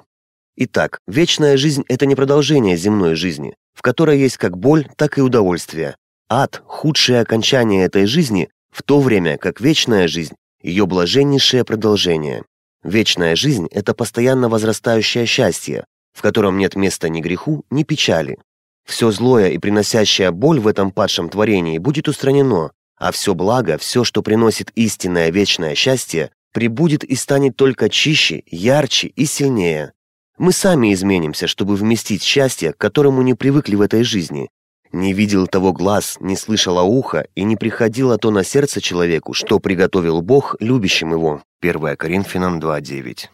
Итак, 0.56 1.00
вечная 1.06 1.58
жизнь– 1.58 1.84
это 1.90 2.06
не 2.06 2.16
продолжение 2.16 2.78
земной 2.78 3.16
жизни, 3.16 3.54
в 3.74 3.82
которой 3.82 4.18
есть 4.18 4.38
как 4.38 4.58
боль, 4.58 4.88
так 4.96 5.18
и 5.18 5.22
удовольствие. 5.22 5.98
Ад– 6.30 6.64
худшее 6.66 7.20
окончание 7.20 7.84
этой 7.84 8.06
жизни, 8.06 8.50
в 8.72 8.84
то 8.84 9.02
время 9.02 9.38
как 9.38 9.60
вечная 9.60 10.08
жизнь– 10.08 10.36
ее 10.62 10.86
блаженнейшее 10.86 11.66
продолжение. 11.66 12.44
Вечная 12.86 13.36
жизнь– 13.36 13.68
это 13.72 13.96
постоянно 13.96 14.48
возрастающее 14.48 15.26
счастье, 15.26 15.88
в 16.14 16.22
котором 16.22 16.60
нет 16.60 16.76
места 16.76 17.10
ни 17.10 17.20
греху, 17.20 17.66
ни 17.72 17.82
печали. 17.82 18.38
Все 18.86 19.10
злое 19.10 19.50
и 19.50 19.58
приносящее 19.58 20.30
боль 20.30 20.60
в 20.60 20.68
этом 20.68 20.92
падшем 20.92 21.30
творении 21.30 21.80
будет 21.80 22.08
устранено, 22.08 22.70
а 22.96 23.12
все 23.12 23.34
благо, 23.34 23.80
все, 23.80 24.04
что 24.04 24.22
приносит 24.22 24.70
истинное 24.76 25.32
вечное 25.32 25.74
счастье, 25.74 26.30
прибудет 26.54 27.04
и 27.04 27.16
станет 27.16 27.56
только 27.56 27.90
чище, 27.90 28.44
ярче 28.46 29.08
и 29.08 29.26
сильнее. 29.26 29.94
Мы 30.38 30.52
сами 30.52 30.94
изменимся, 30.94 31.48
чтобы 31.48 31.76
вместить 31.76 32.22
счастье, 32.22 32.72
к 32.72 32.78
которому 32.78 33.24
не 33.24 33.34
привыкли 33.34 33.74
в 33.74 33.82
этой 33.82 34.04
жизни. 34.04 34.48
Не 34.96 35.14
видел 35.14 35.48
того 35.48 35.74
глаз, 35.74 36.18
не 36.20 36.38
слышало 36.38 36.82
ухо 36.82 37.28
и 37.36 37.44
не 37.44 37.56
приходило 37.58 38.18
то 38.18 38.32
на 38.32 38.44
сердце 38.44 38.80
человеку, 38.80 39.34
что 39.34 39.60
приготовил 39.60 40.22
Бог 40.22 40.56
любящим 40.60 41.12
его. 41.12 41.44
1 41.62 41.98
Коринфянам 41.98 42.60
2.9 42.60 43.28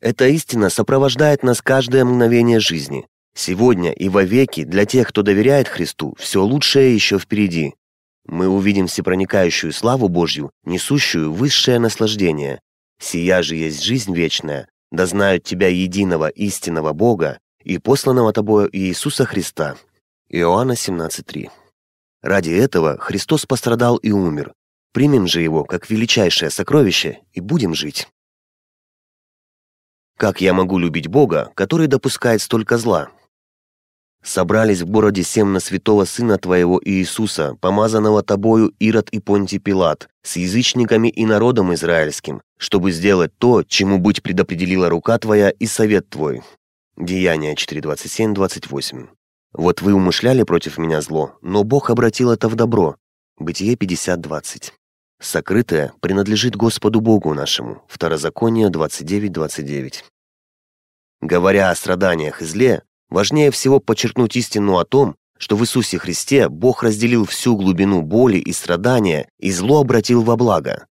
эта 0.00 0.28
истина 0.28 0.68
сопровождает 0.68 1.42
нас 1.42 1.62
каждое 1.62 2.04
мгновение 2.04 2.60
жизни. 2.60 3.06
Сегодня 3.34 3.92
и 3.92 4.08
вовеки 4.08 4.64
для 4.64 4.84
тех, 4.84 5.08
кто 5.08 5.22
доверяет 5.22 5.68
Христу, 5.68 6.14
все 6.18 6.42
лучшее 6.42 6.94
еще 6.94 7.18
впереди. 7.18 7.74
Мы 8.26 8.48
увидим 8.48 8.88
всепроникающую 8.88 9.72
славу 9.72 10.08
Божью, 10.08 10.50
несущую 10.64 11.32
высшее 11.32 11.78
наслаждение. 11.78 12.60
Сия 13.00 13.42
же 13.42 13.56
есть 13.56 13.82
жизнь 13.82 14.14
вечная, 14.14 14.68
да 14.90 15.06
знают 15.06 15.44
Тебя 15.44 15.68
единого 15.68 16.28
истинного 16.28 16.92
Бога 16.92 17.38
и 17.62 17.78
посланного 17.78 18.32
Тобою 18.32 18.68
Иисуса 18.72 19.24
Христа. 19.24 19.76
Иоанна 20.28 20.72
17.3 20.72 21.50
Ради 22.20 22.50
этого 22.50 22.98
Христос 22.98 23.46
пострадал 23.46 23.96
и 23.98 24.10
умер. 24.10 24.54
Примем 24.92 25.28
же 25.28 25.40
Его 25.40 25.62
как 25.62 25.88
величайшее 25.88 26.50
сокровище 26.50 27.20
и 27.32 27.40
будем 27.40 27.74
жить. 27.74 28.08
Как 30.18 30.40
я 30.40 30.52
могу 30.52 30.78
любить 30.78 31.06
Бога, 31.06 31.52
который 31.54 31.86
допускает 31.86 32.42
столько 32.42 32.76
зла? 32.76 33.10
Собрались 34.24 34.80
в 34.80 34.88
городе 34.90 35.22
семна 35.22 35.60
святого 35.60 36.04
Сына 36.04 36.38
Твоего 36.38 36.80
Иисуса, 36.84 37.56
помазанного 37.60 38.24
Тобою 38.24 38.74
Ирод 38.80 39.08
и 39.10 39.20
Понтий 39.20 39.60
Пилат, 39.60 40.08
с 40.24 40.36
язычниками 40.38 41.06
и 41.06 41.24
народом 41.24 41.72
израильским, 41.74 42.42
чтобы 42.58 42.90
сделать 42.90 43.30
то, 43.38 43.62
чему 43.62 43.98
быть 43.98 44.24
предопределила 44.24 44.88
рука 44.88 45.18
Твоя 45.18 45.50
и 45.50 45.66
совет 45.66 46.08
Твой. 46.10 46.42
Деяния 46.96 47.54
4.27-28. 47.54 49.06
Вот 49.52 49.82
вы 49.82 49.94
умышляли 49.94 50.42
против 50.42 50.78
меня 50.78 51.00
зло, 51.00 51.38
но 51.42 51.64
Бог 51.64 51.90
обратил 51.90 52.30
это 52.30 52.48
в 52.48 52.54
добро. 52.54 52.96
Бытие 53.38 53.74
50.20. 53.74 54.72
Сокрытое 55.20 55.92
принадлежит 56.00 56.56
Господу 56.56 57.00
Богу 57.00 57.32
нашему. 57.32 57.84
Второзаконие 57.88 58.68
29.29. 58.68 60.04
Говоря 61.22 61.70
о 61.70 61.74
страданиях 61.74 62.42
и 62.42 62.44
зле, 62.44 62.82
важнее 63.08 63.50
всего 63.50 63.80
подчеркнуть 63.80 64.36
истину 64.36 64.78
о 64.78 64.84
том, 64.84 65.16
что 65.38 65.56
в 65.56 65.62
Иисусе 65.62 65.98
Христе 65.98 66.48
Бог 66.48 66.82
разделил 66.82 67.24
всю 67.24 67.56
глубину 67.56 68.02
боли 68.02 68.38
и 68.38 68.52
страдания 68.52 69.28
и 69.38 69.50
зло 69.50 69.80
обратил 69.80 70.22
во 70.22 70.36
благо. 70.36 70.86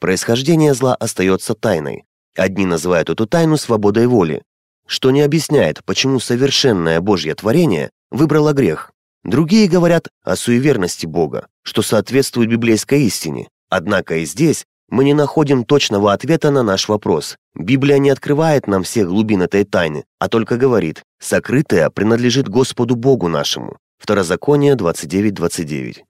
Происхождение 0.00 0.74
зла 0.74 0.94
остается 0.94 1.54
тайной. 1.54 2.04
Одни 2.36 2.66
называют 2.66 3.08
эту 3.08 3.26
тайну 3.26 3.56
свободой 3.56 4.06
воли, 4.06 4.42
что 4.86 5.10
не 5.10 5.22
объясняет, 5.22 5.82
почему 5.84 6.20
совершенное 6.20 7.00
Божье 7.00 7.34
творение 7.34 7.90
выбрало 8.10 8.52
грех. 8.52 8.92
Другие 9.24 9.68
говорят 9.68 10.08
о 10.24 10.36
суеверности 10.36 11.06
Бога, 11.06 11.48
что 11.62 11.82
соответствует 11.82 12.48
библейской 12.48 13.02
истине, 13.02 13.48
Однако 13.68 14.18
и 14.18 14.24
здесь 14.24 14.64
мы 14.88 15.04
не 15.04 15.14
находим 15.14 15.64
точного 15.64 16.12
ответа 16.12 16.50
на 16.50 16.62
наш 16.62 16.88
вопрос. 16.88 17.36
Библия 17.54 17.98
не 17.98 18.10
открывает 18.10 18.68
нам 18.68 18.84
всех 18.84 19.08
глубин 19.08 19.42
этой 19.42 19.64
тайны, 19.64 20.04
а 20.20 20.28
только 20.28 20.56
говорит, 20.56 21.02
сокрытое 21.20 21.90
принадлежит 21.90 22.48
Господу 22.48 22.94
Богу 22.94 23.28
нашему. 23.28 23.78
Второзаконие 23.98 24.74
29.29. 24.74 26.02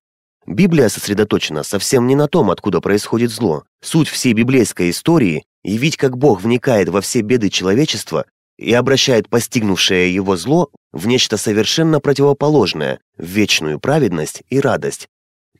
Библия 0.47 0.89
сосредоточена 0.89 1.63
совсем 1.63 2.07
не 2.07 2.15
на 2.15 2.29
том, 2.29 2.51
откуда 2.51 2.81
происходит 2.81 3.31
зло. 3.31 3.65
Суть 3.83 4.09
всей 4.09 4.33
библейской 4.33 4.91
истории– 4.91 5.45
явить, 5.65 5.97
как 5.97 6.19
Бог 6.19 6.43
вникает 6.43 6.89
во 6.89 7.01
все 7.01 7.23
беды 7.23 7.49
человечества 7.49 8.27
и 8.59 8.73
обращает 8.73 9.29
постигнувшее 9.29 10.15
его 10.15 10.37
зло 10.37 10.71
в 10.97 11.07
нечто 11.07 11.37
совершенно 11.37 12.01
противоположное, 12.01 13.01
в 13.17 13.25
вечную 13.25 13.79
праведность 13.79 14.43
и 14.49 14.61
радость, 14.61 15.09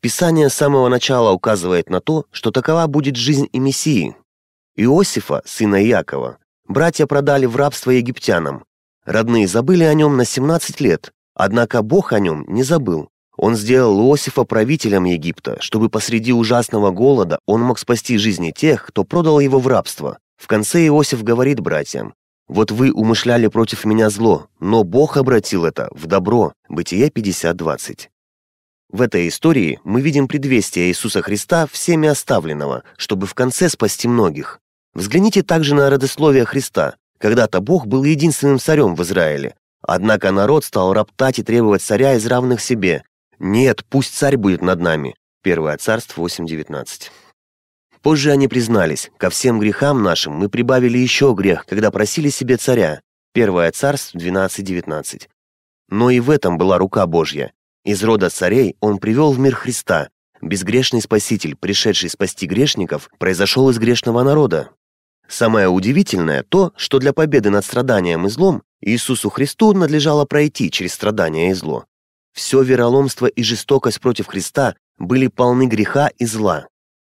Писание 0.01 0.51
с 0.51 0.55
самого 0.55 0.89
начала 0.89 1.33
указывает 1.33 1.91
на 1.91 2.01
то, 2.01 2.27
что 2.31 2.51
такова 2.51 2.87
будет 2.87 3.17
жизнь 3.17 3.49
и 3.53 3.59
Мессии. 3.59 4.15
Иосифа, 4.77 5.43
сына 5.45 5.85
Иакова, 5.85 6.39
братья 6.69 7.07
продали 7.07 7.47
в 7.47 7.57
рабство 7.57 7.91
египтянам. 7.91 8.65
Родные 9.05 9.49
забыли 9.49 9.85
о 9.85 9.95
нем 9.95 10.17
на 10.17 10.25
17 10.25 10.81
лет, 10.81 11.13
однако 11.35 11.83
Бог 11.83 12.13
о 12.13 12.21
нем 12.21 12.45
не 12.47 12.63
забыл. 12.63 13.09
Он 13.37 13.57
сделал 13.57 14.01
Иосифа 14.01 14.45
правителем 14.45 15.05
Египта, 15.05 15.57
чтобы 15.61 15.89
посреди 15.89 16.33
ужасного 16.33 16.91
голода 16.91 17.39
он 17.47 17.63
мог 17.63 17.79
спасти 17.79 18.19
жизни 18.19 18.53
тех, 18.57 18.87
кто 18.87 19.05
продал 19.05 19.41
его 19.41 19.59
в 19.59 19.67
рабство. 19.67 20.19
В 20.37 20.47
конце 20.47 20.87
Иосиф 20.87 21.23
говорит 21.23 21.61
братьям, 21.61 22.15
«Вот 22.49 22.71
вы 22.71 22.93
умышляли 22.93 23.49
против 23.49 23.85
меня 23.85 24.11
зло, 24.11 24.49
но 24.61 24.85
Бог 24.85 25.17
обратил 25.17 25.65
это 25.65 25.89
в 25.93 26.07
добро». 26.07 26.53
Бытие 26.69 27.09
50.20. 27.09 28.09
В 28.91 29.03
этой 29.03 29.27
истории 29.29 29.81
мы 29.85 30.01
видим 30.01 30.29
предвестие 30.29 30.89
Иисуса 30.89 31.23
Христа 31.23 31.67
всеми 31.67 32.09
оставленного, 32.09 32.85
чтобы 32.97 33.27
в 33.27 33.35
конце 33.35 33.69
спасти 33.69 34.07
многих. 34.07 34.61
Взгляните 34.95 35.43
также 35.43 35.75
на 35.75 35.91
родословие 35.91 36.45
Христа. 36.45 36.95
Когда-то 37.19 37.61
Бог 37.61 37.87
был 37.87 38.05
единственным 38.05 38.59
царем 38.59 38.95
в 38.95 39.03
Израиле. 39.03 39.55
Однако 39.83 40.31
народ 40.31 40.65
стал 40.65 40.93
роптать 40.93 41.39
и 41.39 41.43
требовать 41.43 41.83
царя 41.83 42.15
из 42.15 42.27
равных 42.27 42.61
себе. 42.61 43.05
«Нет, 43.39 43.85
пусть 43.89 44.15
царь 44.15 44.37
будет 44.37 44.63
над 44.63 44.81
нами». 44.81 45.15
Первое 45.43 45.77
царство 45.77 46.23
8.19. 46.23 47.11
Позже 48.07 48.31
они 48.31 48.47
признались, 48.47 49.11
ко 49.19 49.31
всем 49.31 49.59
грехам 49.59 50.01
нашим 50.01 50.33
мы 50.33 50.49
прибавили 50.49 50.97
еще 50.97 51.35
грех, 51.35 51.67
когда 51.67 51.91
просили 51.91 52.29
себе 52.29 52.57
царя. 52.57 53.01
Первое 53.35 53.73
царство 53.73 54.17
12.19. 54.17 55.23
Но 55.89 56.11
и 56.11 56.21
в 56.21 56.31
этом 56.31 56.57
была 56.57 56.79
рука 56.79 57.05
Божья. 57.09 57.53
Из 57.85 58.05
рода 58.05 58.31
царей 58.31 58.77
он 58.79 58.99
привел 58.99 59.33
в 59.33 59.41
мир 59.41 59.57
Христа. 59.57 60.11
Безгрешный 60.41 61.03
Спаситель, 61.03 61.57
пришедший 61.57 62.09
спасти 62.09 62.47
грешников, 62.47 63.11
произошел 63.19 63.71
из 63.71 63.79
грешного 63.81 64.23
народа. 64.23 64.71
Самое 65.27 65.67
удивительное 65.67 66.45
то, 66.45 66.73
что 66.77 67.01
для 67.01 67.13
победы 67.13 67.51
над 67.51 67.65
страданием 67.65 68.25
и 68.25 68.31
злом 68.31 68.63
Иисусу 68.83 69.31
Христу 69.31 69.73
надлежало 69.73 70.27
пройти 70.27 70.71
через 70.71 70.95
страдания 70.95 71.51
и 71.51 71.55
зло. 71.55 71.87
Все 72.33 72.63
вероломство 72.63 73.27
и 73.27 73.43
жестокость 73.43 74.01
против 74.01 74.29
Христа 74.29 74.77
были 74.97 75.27
полны 75.27 75.67
греха 75.67 76.13
и 76.19 76.25
зла. 76.25 76.69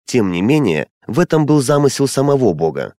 Тем 0.06 0.32
не 0.32 0.42
менее, 0.42 0.88
в 1.06 1.20
этом 1.20 1.46
был 1.46 1.61
замысел 1.61 2.06
самого 2.06 2.52
Бога. 2.52 2.94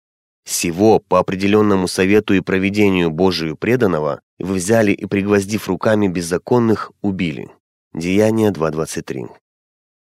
Сего 0.47 0.99
по 0.99 1.19
определенному 1.19 1.89
совету 1.89 2.35
и 2.35 2.41
проведению 2.41 3.11
Божию 3.11 3.57
преданного 3.57 4.21
вы 4.39 4.55
взяли 4.55 4.93
и, 4.93 5.07
пригвоздив 5.07 5.69
руками 5.69 6.09
беззаконных, 6.09 6.93
убили. 7.01 7.51
Деяние 7.95 8.51
2.23. 8.51 9.29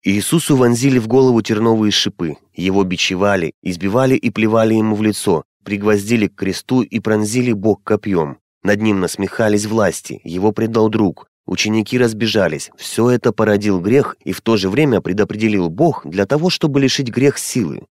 Иисусу 0.05 0.57
вонзили 0.57 0.99
в 0.99 1.09
голову 1.09 1.43
терновые 1.43 1.91
шипы, 1.91 2.37
его 2.55 2.85
бичевали, 2.85 3.53
избивали 3.63 4.15
и 4.15 4.31
плевали 4.31 4.75
ему 4.75 4.95
в 4.95 5.03
лицо, 5.03 5.45
пригвоздили 5.65 6.29
к 6.29 6.37
кресту 6.37 6.83
и 6.83 7.01
пронзили 7.01 7.53
бок 7.53 7.83
копьем. 7.83 8.39
Над 8.63 8.81
ним 8.81 9.01
насмехались 9.01 9.67
власти, 9.67 10.21
его 10.25 10.53
предал 10.53 10.89
друг, 10.89 11.29
Ученики 11.47 11.97
разбежались. 11.97 12.71
Все 12.77 13.09
это 13.11 13.33
породил 13.33 13.81
грех 13.81 14.17
и 14.25 14.33
в 14.33 14.41
то 14.41 14.57
же 14.57 14.69
время 14.69 15.01
предопределил 15.01 15.71
Бог 15.71 16.05
для 16.05 16.27
того, 16.27 16.51
чтобы 16.51 16.81
лишить 16.81 17.09
грех 17.09 17.39
силы. 17.39 17.87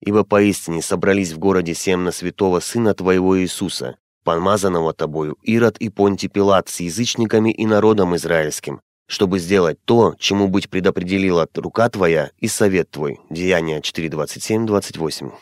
Ибо 0.00 0.22
поистине 0.22 0.80
собрались 0.80 1.32
в 1.32 1.38
городе 1.38 1.74
семна 1.74 2.12
святого 2.12 2.60
Сына 2.60 2.94
Твоего 2.94 3.40
Иисуса, 3.40 3.96
помазанного 4.22 4.92
Тобою, 4.92 5.36
Ирод 5.42 5.76
и 5.78 5.88
Понти 5.88 6.28
Пилат 6.28 6.68
с 6.68 6.80
язычниками 6.80 7.50
и 7.50 7.66
народом 7.66 8.14
израильским, 8.14 8.80
чтобы 9.08 9.38
сделать 9.38 9.78
то, 9.84 10.14
чему 10.18 10.46
быть 10.48 10.70
предопределила 10.70 11.48
рука 11.54 11.88
Твоя 11.88 12.30
и 12.38 12.46
совет 12.46 12.90
Твой». 12.90 13.18
Деяния 13.28 13.80
4.27-28. 13.80 15.32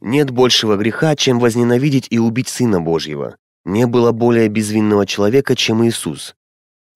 Нет 0.00 0.30
большего 0.30 0.76
греха, 0.76 1.16
чем 1.16 1.40
возненавидеть 1.40 2.06
и 2.10 2.18
убить 2.18 2.48
Сына 2.48 2.80
Божьего. 2.80 3.36
Не 3.66 3.88
было 3.88 4.12
более 4.12 4.46
безвинного 4.46 5.06
человека, 5.06 5.56
чем 5.56 5.84
Иисус. 5.84 6.36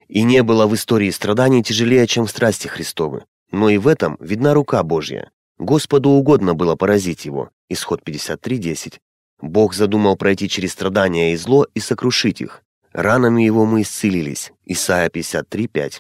И 0.07 0.23
не 0.23 0.45
было 0.45 0.69
в 0.69 0.75
истории 0.77 1.11
страданий 1.11 1.65
тяжелее, 1.65 2.07
чем 2.07 2.27
в 2.27 2.31
страсти 2.31 2.69
Христовы. 2.69 3.25
Но 3.51 3.69
и 3.71 3.77
в 3.77 3.89
этом 3.89 4.17
видна 4.21 4.55
рука 4.55 4.81
Божья. 4.85 5.33
Господу 5.59 6.11
угодно 6.11 6.55
было 6.55 6.77
поразить 6.77 7.25
его. 7.25 7.51
Исход 7.69 8.03
53.10. 8.07 9.01
Бог 9.43 9.75
задумал 9.75 10.17
пройти 10.17 10.49
через 10.49 10.71
страдания 10.71 11.33
и 11.33 11.37
зло 11.37 11.67
и 11.75 11.81
сокрушить 11.81 12.41
их. 12.41 12.63
Ранами 12.93 13.43
его 13.43 13.67
мы 13.67 13.83
исцелились. 13.83 14.53
Исайя 14.65 15.09
53.5. 15.09 15.95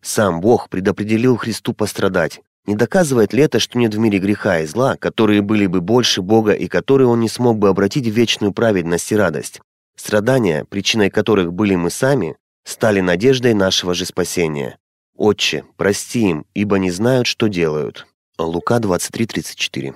Сам 0.00 0.40
Бог 0.40 0.68
предопределил 0.68 1.36
Христу 1.38 1.72
пострадать, 1.72 2.40
не 2.66 2.74
доказывает 2.74 3.32
ли 3.32 3.42
это, 3.42 3.58
что 3.58 3.78
нет 3.78 3.94
в 3.94 3.98
мире 3.98 4.18
греха 4.18 4.60
и 4.60 4.66
зла, 4.66 4.96
которые 4.96 5.42
были 5.42 5.66
бы 5.66 5.80
больше 5.80 6.22
Бога 6.22 6.52
и 6.52 6.66
которые 6.66 7.08
Он 7.08 7.20
не 7.20 7.28
смог 7.28 7.58
бы 7.58 7.68
обратить 7.68 8.06
в 8.06 8.12
вечную 8.12 8.52
праведность 8.52 9.12
и 9.12 9.16
радость? 9.16 9.60
Страдания, 9.96 10.64
причиной 10.64 11.10
которых 11.10 11.52
были 11.52 11.74
мы 11.74 11.90
сами, 11.90 12.36
стали 12.64 13.00
надеждой 13.00 13.54
нашего 13.54 13.94
же 13.94 14.06
спасения. 14.06 14.78
«Отче, 15.16 15.64
прости 15.76 16.30
им, 16.30 16.46
ибо 16.54 16.78
не 16.78 16.90
знают, 16.90 17.26
что 17.26 17.46
делают». 17.46 18.06
Лука 18.38 18.78
23:34. 18.80 19.94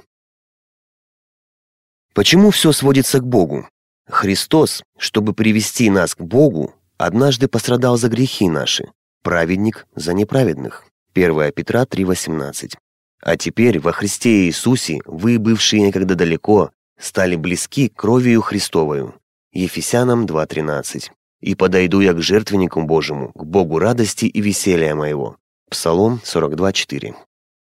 Почему 2.14 2.50
все 2.50 2.72
сводится 2.72 3.18
к 3.18 3.26
Богу? 3.26 3.68
Христос, 4.08 4.84
чтобы 4.96 5.32
привести 5.32 5.90
нас 5.90 6.14
к 6.14 6.20
Богу, 6.20 6.74
однажды 6.96 7.48
пострадал 7.48 7.96
за 7.96 8.08
грехи 8.08 8.48
наши, 8.48 8.90
праведник 9.22 9.86
за 9.94 10.14
неправедных. 10.14 10.87
1 11.18 11.50
Петра 11.52 11.82
3,18. 11.82 12.76
А 13.20 13.36
теперь 13.36 13.80
во 13.80 13.90
Христе 13.90 14.46
Иисусе 14.46 15.00
вы, 15.04 15.40
бывшие 15.40 15.82
некогда 15.82 16.14
далеко, 16.14 16.70
стали 16.96 17.34
близки 17.34 17.88
кровью 17.88 18.40
Христовою. 18.40 19.16
Ефесянам 19.52 20.26
2.13. 20.26 21.10
«И 21.40 21.54
подойду 21.56 22.00
я 22.00 22.12
к 22.12 22.22
жертвеннику 22.22 22.82
Божьему, 22.82 23.32
к 23.32 23.44
Богу 23.44 23.80
радости 23.80 24.26
и 24.26 24.40
веселья 24.40 24.94
моего». 24.94 25.36
Псалом 25.68 26.20
42.4. 26.24 27.14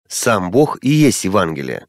Сам 0.07 0.51
Бог 0.51 0.79
и 0.83 0.91
есть 0.91 1.25
Евангелие. 1.25 1.87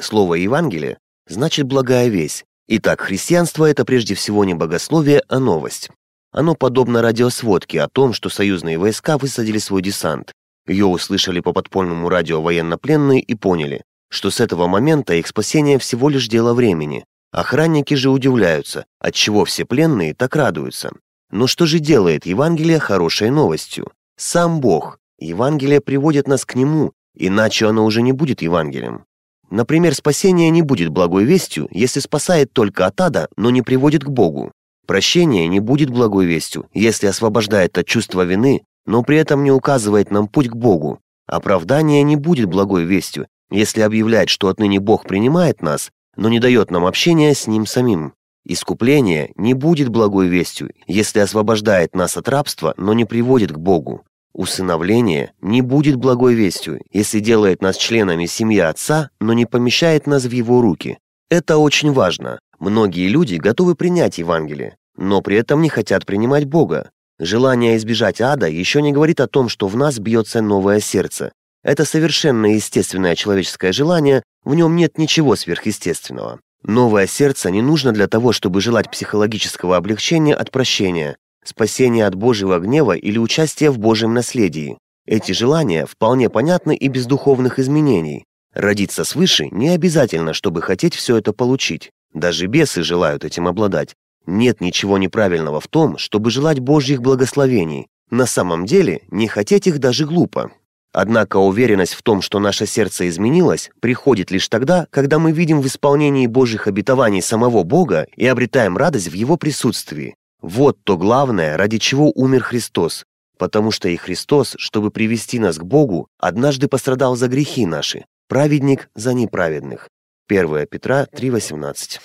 Слово 0.00 0.34
«Евангелие» 0.34 0.98
значит 1.26 1.66
«благая 1.66 2.08
весть». 2.08 2.44
Итак, 2.68 3.00
христианство– 3.00 3.64
это 3.68 3.84
прежде 3.84 4.14
всего 4.14 4.44
не 4.44 4.54
богословие, 4.54 5.22
а 5.28 5.40
новость. 5.40 5.90
Оно 6.30 6.54
подобно 6.54 7.02
радиосводке 7.02 7.80
о 7.82 7.88
том, 7.88 8.12
что 8.12 8.28
союзные 8.28 8.78
войска 8.78 9.18
высадили 9.18 9.58
свой 9.58 9.82
десант, 9.82 10.32
ее 10.66 10.86
услышали 10.86 11.40
по 11.40 11.52
подпольному 11.52 12.08
радио 12.08 12.40
военнопленные 12.40 13.20
и 13.20 13.34
поняли, 13.34 13.82
что 14.08 14.30
с 14.30 14.40
этого 14.40 14.66
момента 14.66 15.14
их 15.14 15.26
спасение 15.26 15.78
всего 15.78 16.08
лишь 16.08 16.28
дело 16.28 16.54
времени. 16.54 17.04
Охранники 17.32 17.94
же 17.94 18.10
удивляются, 18.10 18.86
отчего 19.00 19.44
все 19.44 19.64
пленные 19.64 20.14
так 20.14 20.36
радуются. 20.36 20.92
Но 21.30 21.46
что 21.46 21.66
же 21.66 21.80
делает 21.80 22.26
Евангелие 22.26 22.78
хорошей 22.78 23.30
новостью? 23.30 23.90
Сам 24.16 24.60
Бог. 24.60 24.98
Евангелие 25.18 25.80
приводит 25.80 26.28
нас 26.28 26.44
к 26.44 26.54
Нему, 26.54 26.92
иначе 27.16 27.66
оно 27.66 27.84
уже 27.84 28.02
не 28.02 28.12
будет 28.12 28.42
Евангелием. 28.42 29.04
Например, 29.50 29.94
спасение 29.94 30.50
не 30.50 30.62
будет 30.62 30.90
благой 30.90 31.24
вестью, 31.24 31.68
если 31.70 32.00
спасает 32.00 32.52
только 32.52 32.86
от 32.86 33.00
ада, 33.00 33.28
но 33.36 33.50
не 33.50 33.62
приводит 33.62 34.04
к 34.04 34.08
Богу. 34.08 34.52
Прощение 34.86 35.48
не 35.48 35.60
будет 35.60 35.90
благой 35.90 36.26
вестью, 36.26 36.66
если 36.74 37.06
освобождает 37.06 37.78
от 37.78 37.86
чувства 37.86 38.22
вины, 38.22 38.64
но 38.86 39.02
при 39.02 39.16
этом 39.16 39.44
не 39.44 39.50
указывает 39.50 40.10
нам 40.10 40.28
путь 40.28 40.48
к 40.48 40.56
Богу. 40.56 41.00
Оправдание 41.26 42.02
не 42.02 42.16
будет 42.16 42.48
благой 42.48 42.84
вестью, 42.84 43.26
если 43.50 43.80
объявлять, 43.80 44.28
что 44.28 44.48
отныне 44.48 44.80
Бог 44.80 45.06
принимает 45.06 45.62
нас, 45.62 45.90
но 46.16 46.28
не 46.28 46.38
дает 46.40 46.70
нам 46.70 46.86
общения 46.86 47.34
с 47.34 47.46
Ним 47.46 47.66
самим. 47.66 48.12
Искупление 48.46 49.32
не 49.36 49.54
будет 49.54 49.88
благой 49.88 50.28
вестью, 50.28 50.70
если 50.86 51.20
освобождает 51.20 51.94
нас 51.94 52.16
от 52.16 52.28
рабства, 52.28 52.74
но 52.76 52.92
не 52.92 53.06
приводит 53.06 53.52
к 53.52 53.58
Богу. 53.58 54.04
Усыновление 54.34 55.32
не 55.40 55.62
будет 55.62 55.96
благой 55.96 56.34
вестью, 56.34 56.80
если 56.90 57.20
делает 57.20 57.62
нас 57.62 57.76
членами 57.76 58.26
семьи 58.26 58.58
Отца, 58.58 59.10
но 59.20 59.32
не 59.32 59.46
помещает 59.46 60.06
нас 60.06 60.24
в 60.24 60.30
Его 60.30 60.60
руки. 60.60 60.98
Это 61.30 61.56
очень 61.56 61.92
важно. 61.92 62.38
Многие 62.58 63.08
люди 63.08 63.36
готовы 63.36 63.76
принять 63.76 64.18
Евангелие, 64.18 64.76
но 64.96 65.22
при 65.22 65.36
этом 65.36 65.62
не 65.62 65.68
хотят 65.68 66.04
принимать 66.04 66.44
Бога. 66.44 66.90
Желание 67.18 67.76
избежать 67.76 68.20
ада 68.20 68.48
еще 68.48 68.82
не 68.82 68.92
говорит 68.92 69.20
о 69.20 69.28
том, 69.28 69.48
что 69.48 69.68
в 69.68 69.76
нас 69.76 69.98
бьется 69.98 70.40
новое 70.40 70.80
сердце. 70.80 71.32
Это 71.62 71.84
совершенно 71.84 72.46
естественное 72.46 73.14
человеческое 73.14 73.72
желание, 73.72 74.22
в 74.44 74.54
нем 74.54 74.74
нет 74.76 74.98
ничего 74.98 75.36
сверхъестественного. 75.36 76.40
Новое 76.64 77.06
сердце 77.06 77.50
не 77.50 77.62
нужно 77.62 77.92
для 77.92 78.08
того, 78.08 78.32
чтобы 78.32 78.60
желать 78.60 78.90
психологического 78.90 79.76
облегчения 79.76 80.34
от 80.34 80.50
прощения, 80.50 81.16
спасения 81.44 82.06
от 82.06 82.14
Божьего 82.14 82.58
гнева 82.58 82.92
или 82.92 83.18
участия 83.18 83.70
в 83.70 83.78
Божьем 83.78 84.12
наследии. 84.12 84.78
Эти 85.06 85.32
желания 85.32 85.86
вполне 85.86 86.30
понятны 86.30 86.74
и 86.74 86.88
без 86.88 87.06
духовных 87.06 87.58
изменений. 87.58 88.24
Родиться 88.54 89.04
свыше 89.04 89.48
не 89.50 89.68
обязательно, 89.68 90.32
чтобы 90.32 90.62
хотеть 90.62 90.94
все 90.94 91.16
это 91.16 91.32
получить. 91.32 91.90
Даже 92.12 92.46
бесы 92.46 92.82
желают 92.82 93.24
этим 93.24 93.46
обладать. 93.46 93.94
Нет 94.26 94.60
ничего 94.60 94.98
неправильного 94.98 95.60
в 95.60 95.68
том, 95.68 95.98
чтобы 95.98 96.30
желать 96.30 96.60
Божьих 96.60 97.02
благословений. 97.02 97.88
На 98.10 98.26
самом 98.26 98.66
деле, 98.66 99.02
не 99.10 99.28
хотеть 99.28 99.66
их 99.66 99.78
даже 99.78 100.06
глупо. 100.06 100.50
Однако 100.92 101.38
уверенность 101.38 101.94
в 101.94 102.02
том, 102.02 102.22
что 102.22 102.38
наше 102.38 102.66
сердце 102.66 103.08
изменилось, 103.08 103.70
приходит 103.80 104.30
лишь 104.30 104.48
тогда, 104.48 104.86
когда 104.90 105.18
мы 105.18 105.32
видим 105.32 105.60
в 105.60 105.66
исполнении 105.66 106.28
Божьих 106.28 106.68
обетований 106.68 107.20
самого 107.20 107.64
Бога 107.64 108.06
и 108.14 108.24
обретаем 108.26 108.76
радость 108.76 109.08
в 109.08 109.12
Его 109.12 109.36
присутствии. 109.36 110.14
Вот 110.40 110.78
то 110.84 110.96
главное, 110.96 111.56
ради 111.56 111.78
чего 111.78 112.12
умер 112.14 112.44
Христос, 112.44 113.04
потому 113.38 113.72
что 113.72 113.88
и 113.88 113.96
Христос, 113.96 114.54
чтобы 114.58 114.92
привести 114.92 115.40
нас 115.40 115.58
к 115.58 115.64
Богу, 115.64 116.06
однажды 116.18 116.68
пострадал 116.68 117.16
за 117.16 117.26
грехи 117.26 117.66
наши, 117.66 118.04
праведник 118.28 118.88
за 118.94 119.14
неправедных. 119.14 119.88
1 120.28 120.66
Петра 120.68 121.06
3,18. 121.12 121.98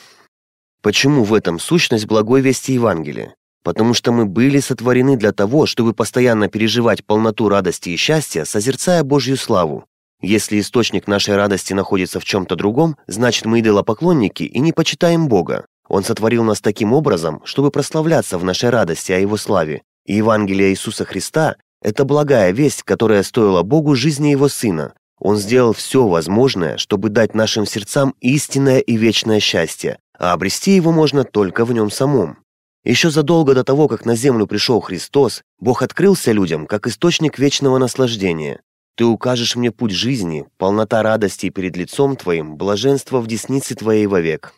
Почему 0.82 1.24
в 1.24 1.34
этом 1.34 1.60
сущность 1.60 2.06
благой 2.06 2.40
вести 2.40 2.74
Евангелия? 2.74 3.36
Потому 3.64 3.94
что 3.94 4.14
мы 4.14 4.26
были 4.26 4.60
сотворены 4.60 5.18
для 5.18 5.34
того, 5.34 5.66
чтобы 5.66 5.94
постоянно 5.94 6.48
переживать 6.48 7.04
полноту 7.04 7.50
радости 7.50 7.90
и 7.90 7.98
счастья, 7.98 8.46
созерцая 8.46 9.04
Божью 9.04 9.36
славу. 9.36 9.84
Если 10.22 10.60
источник 10.60 11.08
нашей 11.08 11.36
радости 11.36 11.74
находится 11.74 12.22
в 12.22 12.26
чем-то 12.26 12.56
другом, 12.56 12.96
значит 13.08 13.46
мы 13.46 13.60
идолопоклонники 13.60 14.44
и 14.44 14.60
не 14.60 14.72
почитаем 14.72 15.28
Бога. 15.28 15.66
Он 15.90 16.04
сотворил 16.04 16.46
нас 16.46 16.62
таким 16.62 16.94
образом, 16.94 17.42
чтобы 17.44 17.72
прославляться 17.72 18.38
в 18.38 18.46
нашей 18.46 18.70
радости 18.70 19.12
о 19.12 19.20
Его 19.20 19.36
славе. 19.36 19.82
И 20.06 20.16
Евангелие 20.16 20.70
Иисуса 20.70 21.04
Христа– 21.04 21.56
это 21.82 22.06
благая 22.06 22.52
весть, 22.52 22.84
которая 22.84 23.24
стоила 23.24 23.64
Богу 23.64 23.96
жизни 23.96 24.30
Его 24.30 24.48
Сына. 24.48 24.94
Он 25.20 25.36
сделал 25.36 25.74
все 25.74 26.08
возможное, 26.08 26.78
чтобы 26.78 27.10
дать 27.10 27.34
нашим 27.34 27.66
сердцам 27.66 28.14
истинное 28.22 28.80
и 28.80 28.96
вечное 28.96 29.42
счастье, 29.42 30.00
а 30.20 30.34
обрести 30.34 30.76
его 30.76 30.92
можно 30.92 31.24
только 31.24 31.66
в 31.66 31.74
нем 31.74 31.90
самом. 31.90 32.38
Еще 32.84 33.10
задолго 33.10 33.56
до 33.56 33.64
того, 33.64 33.88
как 33.88 34.06
на 34.06 34.16
землю 34.16 34.46
пришел 34.46 34.80
Христос, 34.80 35.42
Бог 35.60 35.82
открылся 35.82 36.32
людям 36.32 36.68
как 36.68 36.88
источник 36.88 37.40
вечного 37.40 37.78
наслаждения. 37.78 38.62
Ты 38.96 39.06
укажешь 39.06 39.56
мне 39.56 39.72
путь 39.72 39.92
жизни, 39.92 40.46
полнота 40.58 41.02
радости 41.04 41.50
перед 41.50 41.78
лицом 41.78 42.18
Твоим, 42.18 42.58
блаженство 42.58 43.20
в 43.20 43.28
деснице 43.28 43.76
Твоей 43.76 44.08
вовек. 44.08 44.54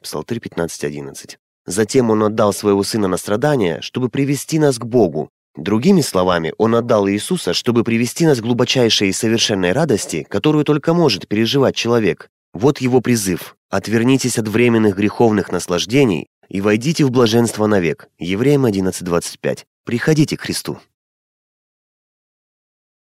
Псалтырь 0.00 0.38
15.11. 0.38 1.36
Затем 1.66 2.10
Он 2.10 2.24
отдал 2.24 2.52
Своего 2.52 2.82
Сына 2.82 3.08
на 3.08 3.16
страдания, 3.16 3.80
чтобы 3.80 4.08
привести 4.08 4.58
нас 4.58 4.78
к 4.78 4.84
Богу. 4.84 5.28
Другими 5.56 6.00
словами, 6.00 6.52
Он 6.58 6.74
отдал 6.74 7.08
Иисуса, 7.08 7.52
чтобы 7.52 7.84
привести 7.84 8.26
нас 8.26 8.40
к 8.40 8.42
глубочайшей 8.42 9.08
и 9.08 9.12
совершенной 9.12 9.72
радости, 9.72 10.26
которую 10.28 10.64
только 10.64 10.94
может 10.94 11.28
переживать 11.28 11.76
человек. 11.76 12.28
Вот 12.52 12.78
Его 12.78 13.00
призыв. 13.00 13.56
«Отвернитесь 13.74 14.38
от 14.38 14.46
временных 14.46 14.94
греховных 14.94 15.50
наслаждений 15.50 16.28
и 16.48 16.60
войдите 16.60 17.04
в 17.04 17.10
блаженство 17.10 17.66
навек». 17.66 18.08
Евреям 18.20 18.66
11.25. 18.66 19.64
Приходите 19.84 20.36
к 20.36 20.42
Христу. 20.42 20.78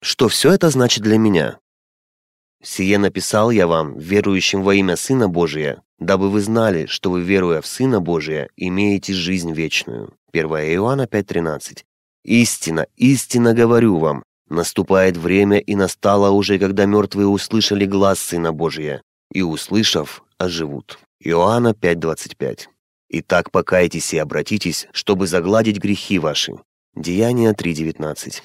Что 0.00 0.28
все 0.28 0.52
это 0.52 0.70
значит 0.70 1.02
для 1.02 1.18
меня? 1.18 1.58
«Сие 2.62 2.98
написал 2.98 3.50
я 3.50 3.66
вам, 3.66 3.98
верующим 3.98 4.62
во 4.62 4.76
имя 4.76 4.94
Сына 4.94 5.28
Божия, 5.28 5.82
дабы 5.98 6.30
вы 6.30 6.40
знали, 6.40 6.86
что 6.86 7.10
вы, 7.10 7.22
веруя 7.22 7.62
в 7.62 7.66
Сына 7.66 8.00
Божия, 8.00 8.48
имеете 8.54 9.12
жизнь 9.12 9.52
вечную». 9.52 10.14
1 10.32 10.46
Иоанна 10.46 11.06
5.13. 11.06 11.82
«Истина, 12.22 12.86
истинно 12.94 13.54
говорю 13.54 13.98
вам, 13.98 14.22
наступает 14.48 15.16
время 15.16 15.58
и 15.58 15.74
настало 15.74 16.30
уже, 16.30 16.60
когда 16.60 16.86
мертвые 16.86 17.26
услышали 17.26 17.86
глаз 17.86 18.20
Сына 18.20 18.52
Божия, 18.52 19.02
и, 19.32 19.42
услышав, 19.42 20.22
оживут». 20.40 20.98
Иоанна 21.20 21.72
5.25. 21.72 22.68
«Итак, 23.10 23.50
покайтесь 23.50 24.14
и 24.14 24.18
обратитесь, 24.18 24.88
чтобы 24.92 25.26
загладить 25.26 25.78
грехи 25.78 26.18
ваши». 26.18 26.54
Деяния 26.96 27.52
3.19. 27.52 28.40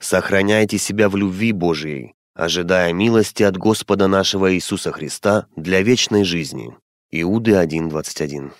«Сохраняйте 0.00 0.78
себя 0.78 1.08
в 1.08 1.16
любви 1.16 1.52
Божией, 1.52 2.14
ожидая 2.34 2.92
милости 2.92 3.42
от 3.44 3.56
Господа 3.56 4.08
нашего 4.08 4.54
Иисуса 4.54 4.92
Христа 4.92 5.46
для 5.56 5.82
вечной 5.82 6.24
жизни». 6.24 6.76
Иуды 7.10 7.52
1.21. 7.52 8.52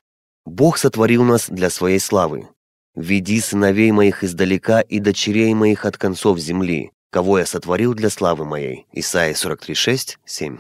«Бог 0.47 0.79
сотворил 0.79 1.25
нас 1.25 1.49
для 1.49 1.71
своей 1.71 1.99
славы. 1.99 2.49
Веди 2.95 3.41
сыновей 3.41 3.91
моих 3.91 4.23
издалека 4.23 4.81
и 4.81 4.99
дочерей 4.99 5.55
моих 5.55 5.87
от 5.87 5.97
концов 5.97 6.39
земли, 6.39 6.93
кого 7.11 7.39
я 7.39 7.47
сотворил 7.47 7.95
для 7.95 8.11
славы 8.11 8.45
моей». 8.45 8.87
Исайя 8.93 9.35
43.6, 9.35 10.19
7. 10.25 10.59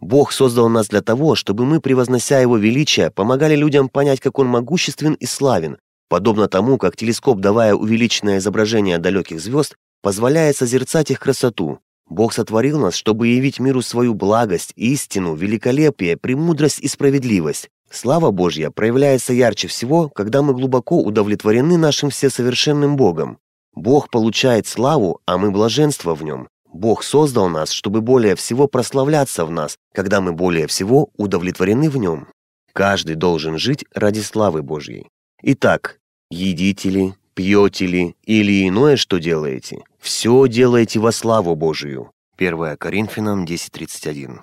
Бог 0.00 0.32
создал 0.32 0.68
нас 0.68 0.88
для 0.88 1.02
того, 1.02 1.34
чтобы 1.34 1.66
мы, 1.66 1.80
превознося 1.80 2.40
Его 2.40 2.56
величие, 2.56 3.10
помогали 3.10 3.54
людям 3.54 3.88
понять, 3.88 4.20
как 4.20 4.38
Он 4.38 4.46
могуществен 4.46 5.14
и 5.14 5.26
славен, 5.26 5.76
подобно 6.08 6.48
тому, 6.48 6.78
как 6.78 6.96
телескоп, 6.96 7.40
давая 7.40 7.74
увеличенное 7.74 8.38
изображение 8.38 8.98
далеких 8.98 9.40
звезд, 9.40 9.76
позволяет 10.02 10.56
созерцать 10.56 11.10
их 11.10 11.20
красоту. 11.20 11.80
Бог 12.08 12.32
сотворил 12.32 12.80
нас, 12.80 12.94
чтобы 12.94 13.28
явить 13.28 13.60
миру 13.60 13.82
свою 13.82 14.14
благость, 14.14 14.72
истину, 14.74 15.34
великолепие, 15.34 16.16
премудрость 16.16 16.80
и 16.80 16.88
справедливость. 16.88 17.68
Слава 17.90 18.30
Божья 18.30 18.70
проявляется 18.70 19.32
ярче 19.32 19.68
всего, 19.68 20.08
когда 20.08 20.42
мы 20.42 20.54
глубоко 20.54 21.00
удовлетворены 21.00 21.76
нашим 21.76 22.10
всесовершенным 22.10 22.96
Богом. 22.96 23.38
Бог 23.74 24.10
получает 24.10 24.66
славу, 24.66 25.20
а 25.26 25.38
мы 25.38 25.50
блаженство 25.50 26.14
в 26.14 26.24
нем. 26.24 26.48
Бог 26.72 27.02
создал 27.02 27.48
нас, 27.48 27.70
чтобы 27.70 28.00
более 28.00 28.36
всего 28.36 28.68
прославляться 28.68 29.44
в 29.44 29.50
нас, 29.50 29.76
когда 29.92 30.20
мы 30.20 30.32
более 30.32 30.66
всего 30.66 31.10
удовлетворены 31.16 31.90
в 31.90 31.96
нем. 31.96 32.28
Каждый 32.72 33.16
должен 33.16 33.58
жить 33.58 33.84
ради 33.94 34.20
славы 34.20 34.62
Божьей. 34.62 35.08
Итак, 35.42 35.98
едите 36.30 36.90
ли, 36.90 37.14
пьете 37.34 37.86
ли 37.86 38.16
или 38.24 38.68
иное, 38.68 38.96
что 38.96 39.18
делаете, 39.18 39.82
все 39.98 40.46
делаете 40.46 41.00
во 41.00 41.12
славу 41.12 41.56
Божию. 41.56 42.10
1 42.36 42.76
Коринфянам 42.76 43.44
10.31. 43.44 44.40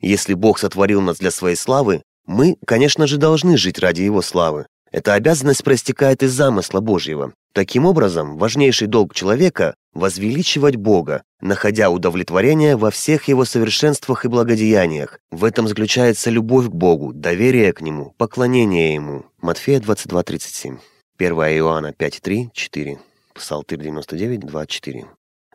Если 0.00 0.34
Бог 0.34 0.58
сотворил 0.58 1.00
нас 1.00 1.18
для 1.18 1.30
своей 1.30 1.56
славы, 1.56 2.02
мы, 2.26 2.56
конечно 2.66 3.06
же, 3.06 3.18
должны 3.18 3.56
жить 3.56 3.78
ради 3.78 4.02
Его 4.02 4.22
славы. 4.22 4.66
Эта 4.92 5.14
обязанность 5.14 5.62
проистекает 5.62 6.22
из 6.22 6.32
замысла 6.32 6.80
Божьего. 6.80 7.32
Таким 7.52 7.86
образом, 7.86 8.38
важнейший 8.38 8.88
долг 8.88 9.14
человека– 9.14 9.74
возвеличивать 9.94 10.76
Бога, 10.76 11.22
находя 11.40 11.90
удовлетворение 11.90 12.76
во 12.76 12.90
всех 12.90 13.28
Его 13.28 13.44
совершенствах 13.44 14.24
и 14.24 14.28
благодеяниях. 14.28 15.18
В 15.30 15.44
этом 15.44 15.68
заключается 15.68 16.30
любовь 16.30 16.66
к 16.66 16.74
Богу, 16.74 17.12
доверие 17.12 17.72
к 17.72 17.80
Нему, 17.80 18.14
поклонение 18.16 18.94
Ему. 18.94 19.24
Матфея 19.40 19.80
22.37. 19.80 20.78
1 21.18 21.32
Иоанна 21.32 21.92
5.3, 21.92 22.50
4. 22.52 22.98
Псалтырь 23.34 23.80
99, 23.80 24.40
2, 24.40 24.66
4. 24.66 25.06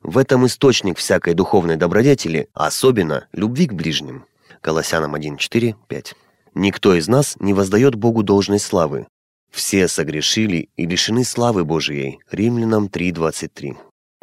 В 0.04 0.18
этом 0.18 0.46
источник 0.46 0.98
всякой 0.98 1.34
духовной 1.34 1.78
добродетели, 1.78 2.48
особенно 2.54 3.28
любви 3.32 3.66
к 3.66 3.74
ближним. 3.74 4.26
Колоссянам 4.62 5.16
1, 5.16 5.38
4, 5.38 5.76
5. 5.88 6.16
Никто 6.54 6.94
из 6.96 7.08
нас 7.08 7.36
не 7.40 7.54
воздает 7.54 7.96
Богу 7.96 8.24
должной 8.24 8.60
славы. 8.60 9.08
Все 9.52 9.88
согрешили 9.88 10.70
и 10.76 10.86
лишены 10.86 11.24
славы 11.24 11.66
Божией. 11.66 12.20
Римлянам 12.30 12.88
3, 12.88 13.12
23. 13.12 13.76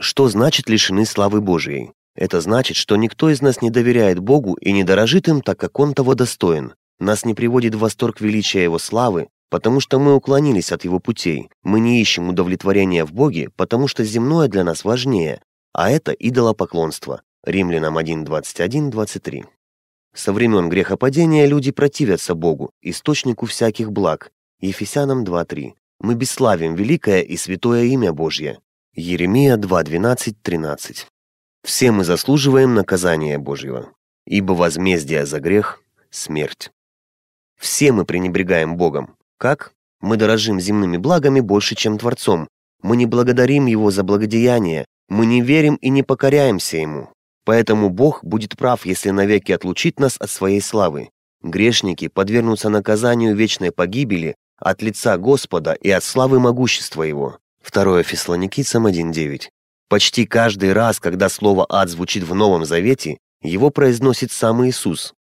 Что 0.03 0.29
значит 0.29 0.69
лишены 0.69 1.07
славы 1.07 1.41
Божией? 1.41 1.93
Это 2.17 2.41
значит, 2.41 2.77
что 2.77 2.97
никто 2.97 3.31
из 3.31 3.41
нас 3.41 3.63
не 3.63 3.71
доверяет 3.71 4.19
Богу 4.19 4.55
и 4.55 4.73
не 4.73 4.83
дорожит 4.83 5.29
им 5.29 5.41
так, 5.41 5.61
как 5.61 5.79
Он 5.79 5.95
того 5.95 6.17
достоин. 6.17 6.75
Нас 6.99 7.25
не 7.25 7.35
приводит 7.35 7.77
в 7.77 7.79
восторг 7.79 8.21
величия 8.21 8.65
Его 8.65 8.81
славы, 8.81 9.29
потому 9.49 9.79
что 9.79 10.01
мы 10.01 10.17
уклонились 10.17 10.73
от 10.73 10.83
его 10.83 10.99
путей. 10.99 11.51
Мы 11.63 11.79
не 11.79 12.01
ищем 12.01 12.29
удовлетворения 12.29 13.05
в 13.05 13.13
Боге, 13.13 13.51
потому 13.55 13.87
что 13.87 14.03
земное 14.03 14.49
для 14.49 14.65
нас 14.65 14.85
важнее, 14.85 15.41
а 15.73 15.89
это 15.89 16.11
идолопоклонство. 16.11 17.23
Римлянам 17.45 17.97
1, 17.97 18.25
21, 18.25 18.91
23. 18.91 19.45
Со 20.17 20.33
времен 20.33 20.69
грехопадения 20.69 21.47
люди 21.47 21.71
противятся 21.71 22.35
Богу, 22.35 22.73
источнику 22.83 23.47
всяких 23.47 23.93
благ. 23.93 24.33
Ефесянам 24.61 25.23
2.3. 25.23 25.75
Мы 26.01 26.17
бесславим 26.17 26.75
великое 26.75 27.21
и 27.21 27.37
святое 27.37 27.85
имя 27.85 28.13
Божье. 28.13 28.59
Еремия 28.95 29.57
2.12, 29.57 30.37
13. 30.43 31.07
Все 31.65 31.93
мы 31.93 32.05
заслуживаем 32.05 32.75
наказания 32.75 33.39
Божьего, 33.39 33.89
ибо 34.27 34.53
возмездие 34.53 35.25
за 35.25 35.41
грех– 35.41 35.83
смерть. 36.11 36.71
Все 37.59 37.91
мы 37.93 38.05
пренебрегаем 38.05 38.77
Богом, 38.77 39.17
как? 39.39 39.73
Мы 40.03 40.19
дорожим 40.19 40.61
земными 40.61 40.99
благами 40.99 41.41
больше, 41.41 41.75
чем 41.75 41.97
Творцом. 41.97 42.49
Мы 42.83 42.99
не 42.99 43.07
благодарим 43.07 43.65
Его 43.65 43.91
за 43.91 44.03
благодеяние. 44.03 44.85
Мы 45.09 45.25
не 45.25 45.41
верим 45.41 45.77
и 45.77 45.89
не 45.89 46.03
покоряемся 46.03 46.77
Ему. 46.77 47.09
Поэтому 47.47 47.89
Бог 47.89 48.23
будет 48.23 48.59
прав, 48.59 48.85
если 48.85 49.09
навеки 49.09 49.53
отлучит 49.53 49.99
нас 50.01 50.19
от 50.21 50.29
своей 50.29 50.61
славы. 50.61 51.09
Грешники 51.41 52.09
подвергнутся 52.09 52.69
наказанию 52.69 53.35
вечной 53.35 53.73
погибели 53.73 54.35
от 54.59 54.83
лица 54.83 55.17
Господа 55.17 55.73
и 55.73 55.89
от 55.89 56.05
славы 56.05 56.41
могущества 56.41 57.05
Его. 57.05 57.39
2 57.71 58.03
Фессалоникийцам 58.03 58.87
1.9. 58.87 59.49
Почти 59.89 60.27
каждый 60.27 60.73
раз, 60.73 60.99
когда 60.99 61.29
слово 61.29 61.67
«ад» 61.69 61.89
звучит 61.89 62.25
в 62.25 62.35
Новом 62.35 62.65
Завете, 62.65 63.19
его 63.43 63.71
произносит 63.71 64.33
сам 64.33 64.67
Иисус. 64.67 65.15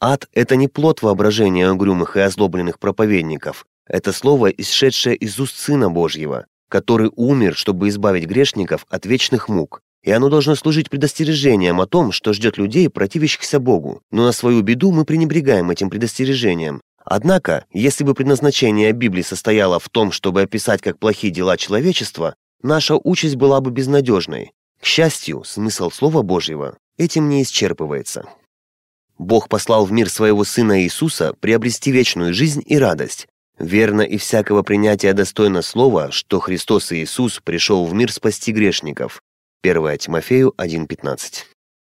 Ад– 0.00 0.28
это 0.32 0.56
не 0.56 0.68
плод 0.68 1.02
воображения 1.02 1.70
угрюмых 1.70 2.16
и 2.16 2.20
озлобленных 2.20 2.78
проповедников. 2.78 3.66
Это 3.86 4.12
слово, 4.12 4.50
исшедшее 4.50 5.16
из 5.16 5.38
уст 5.40 5.56
Сына 5.56 5.90
Божьего, 5.90 6.46
который 6.68 7.10
умер, 7.16 7.56
чтобы 7.56 7.88
избавить 7.88 8.26
грешников 8.26 8.86
от 8.88 9.04
вечных 9.06 9.48
мук. 9.48 9.82
и 10.02 10.10
оно 10.10 10.30
должно 10.30 10.54
служить 10.54 10.88
предостережением 10.88 11.78
о 11.80 11.86
том, 11.86 12.10
что 12.10 12.32
ждет 12.32 12.56
людей, 12.56 12.88
противящихся 12.88 13.60
Богу. 13.60 14.00
Но 14.10 14.24
на 14.24 14.32
свою 14.32 14.62
беду 14.62 14.92
мы 14.92 15.04
пренебрегаем 15.04 15.70
этим 15.70 15.90
предостережением. 15.90 16.80
Однако, 17.04 17.64
если 17.72 18.04
бы 18.04 18.14
предназначение 18.14 18.92
Библии 18.92 19.22
состояло 19.22 19.78
в 19.78 19.88
том, 19.88 20.12
чтобы 20.12 20.42
описать 20.42 20.82
как 20.82 20.98
плохие 20.98 21.32
дела 21.32 21.56
человечества, 21.56 22.34
наша 22.62 22.96
участь 22.96 23.36
была 23.36 23.60
бы 23.60 23.70
безнадежной. 23.70 24.52
К 24.80 24.84
счастью, 24.84 25.42
смысл 25.44 25.90
Слова 25.90 26.22
Божьего 26.22 26.76
этим 26.96 27.28
не 27.28 27.42
исчерпывается. 27.42 28.24
Бог 29.18 29.48
послал 29.48 29.84
в 29.84 29.92
мир 29.92 30.08
своего 30.08 30.44
Сына 30.44 30.82
Иисуса 30.82 31.34
приобрести 31.40 31.90
вечную 31.90 32.32
жизнь 32.32 32.62
и 32.64 32.78
радость. 32.78 33.26
Верно 33.58 34.00
и 34.00 34.16
всякого 34.16 34.62
принятия 34.62 35.12
достойно 35.12 35.60
слова, 35.60 36.10
что 36.10 36.40
Христос 36.40 36.92
Иисус 36.92 37.40
пришел 37.40 37.84
в 37.84 37.92
мир 37.92 38.10
спасти 38.10 38.52
грешников. 38.52 39.20
1 39.62 39.98
Тимофею 39.98 40.54
1.15. 40.56 41.49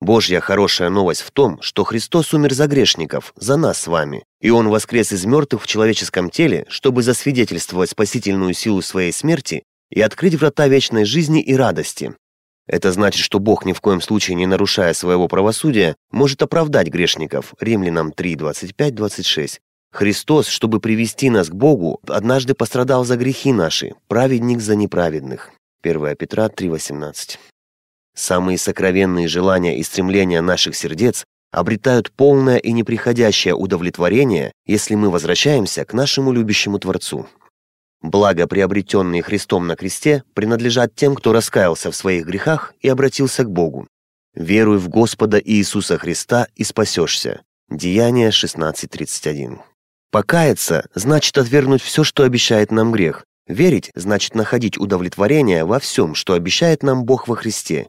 Божья 0.00 0.40
хорошая 0.40 0.88
новость 0.88 1.20
в 1.20 1.30
том, 1.30 1.60
что 1.60 1.84
Христос 1.84 2.32
умер 2.32 2.54
за 2.54 2.66
грешников, 2.66 3.34
за 3.36 3.56
нас 3.56 3.80
с 3.80 3.86
вами, 3.86 4.24
и 4.40 4.50
Он 4.50 4.68
воскрес 4.68 5.12
из 5.12 5.26
мертвых 5.26 5.62
в 5.62 5.66
человеческом 5.66 6.30
теле, 6.30 6.64
чтобы 6.68 7.02
засвидетельствовать 7.02 7.90
спасительную 7.90 8.54
силу 8.54 8.80
своей 8.80 9.12
смерти 9.12 9.62
и 9.90 10.00
открыть 10.00 10.36
врата 10.36 10.68
вечной 10.68 11.04
жизни 11.04 11.42
и 11.42 11.54
радости. 11.54 12.14
Это 12.66 12.92
значит, 12.92 13.22
что 13.22 13.40
Бог 13.40 13.66
ни 13.66 13.72
в 13.72 13.80
коем 13.80 14.00
случае 14.00 14.36
не 14.36 14.46
нарушая 14.46 14.94
своего 14.94 15.28
правосудия, 15.28 15.96
может 16.10 16.40
оправдать 16.40 16.88
грешников. 16.88 17.52
Римлянам 17.60 18.12
3, 18.12 18.36
25, 18.36 18.94
26. 18.94 19.60
Христос, 19.92 20.46
чтобы 20.46 20.80
привести 20.80 21.30
нас 21.30 21.48
к 21.48 21.54
Богу, 21.54 22.00
однажды 22.06 22.54
пострадал 22.54 23.04
за 23.04 23.16
грехи 23.16 23.52
наши, 23.52 23.94
праведник 24.06 24.60
за 24.60 24.76
неправедных. 24.76 25.50
1 25.82 26.14
Петра 26.16 26.48
3, 26.48 26.68
18. 26.68 27.38
Самые 28.20 28.58
сокровенные 28.58 29.28
желания 29.28 29.78
и 29.78 29.82
стремления 29.82 30.42
наших 30.42 30.76
сердец 30.76 31.24
обретают 31.52 32.12
полное 32.12 32.58
и 32.58 32.70
неприходящее 32.70 33.54
удовлетворение, 33.54 34.52
если 34.66 34.94
мы 34.94 35.08
возвращаемся 35.08 35.86
к 35.86 35.94
нашему 35.94 36.30
любящему 36.30 36.78
Творцу. 36.78 37.26
Благо, 38.02 38.46
приобретенные 38.46 39.22
Христом 39.22 39.66
на 39.66 39.74
кресте, 39.74 40.22
принадлежат 40.34 40.94
тем, 40.94 41.14
кто 41.14 41.32
раскаялся 41.32 41.90
в 41.90 41.96
своих 41.96 42.26
грехах 42.26 42.74
и 42.82 42.90
обратился 42.90 43.44
к 43.44 43.50
Богу. 43.50 43.88
«Веруй 44.34 44.76
в 44.76 44.90
Господа 44.90 45.40
Иисуса 45.42 45.96
Христа 45.96 46.46
и 46.54 46.62
спасешься». 46.62 47.40
Деяние 47.70 48.28
16.31. 48.28 49.60
Покаяться 50.10 50.86
значит 50.94 51.38
отвергнуть 51.38 51.80
все, 51.80 52.04
что 52.04 52.24
обещает 52.24 52.70
нам 52.70 52.92
грех. 52.92 53.24
Верить 53.48 53.90
значит 53.94 54.34
находить 54.34 54.76
удовлетворение 54.76 55.64
во 55.64 55.78
всем, 55.78 56.14
что 56.14 56.34
обещает 56.34 56.82
нам 56.82 57.04
Бог 57.04 57.26
во 57.26 57.34
Христе. 57.34 57.88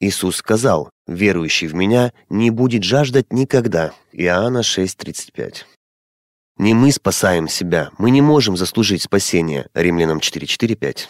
Иисус 0.00 0.36
сказал, 0.36 0.90
«Верующий 1.06 1.66
в 1.66 1.74
Меня 1.74 2.12
не 2.30 2.50
будет 2.50 2.82
жаждать 2.82 3.32
никогда». 3.32 3.92
Иоанна 4.12 4.60
6.35. 4.60 5.64
Не 6.56 6.74
мы 6.74 6.90
спасаем 6.90 7.48
себя, 7.48 7.90
мы 7.98 8.10
не 8.10 8.22
можем 8.22 8.56
заслужить 8.56 9.02
спасение. 9.02 9.68
Римлянам 9.74 10.18
4.4.5. 10.18 11.06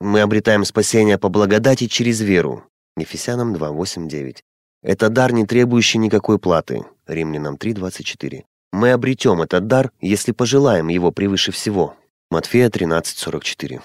Мы 0.00 0.20
обретаем 0.20 0.64
спасение 0.64 1.18
по 1.18 1.28
благодати 1.28 1.86
через 1.86 2.20
веру. 2.20 2.64
Ефесянам 2.96 3.54
2.8.9. 3.54 4.38
Это 4.82 5.08
дар, 5.08 5.32
не 5.32 5.46
требующий 5.46 5.98
никакой 5.98 6.38
платы. 6.38 6.84
Римлянам 7.06 7.56
3.24. 7.56 8.44
Мы 8.72 8.92
обретем 8.92 9.40
этот 9.42 9.66
дар, 9.66 9.90
если 10.00 10.32
пожелаем 10.32 10.88
его 10.88 11.10
превыше 11.10 11.52
всего. 11.52 11.96
Матфея 12.30 12.68
13.44. 12.68 13.80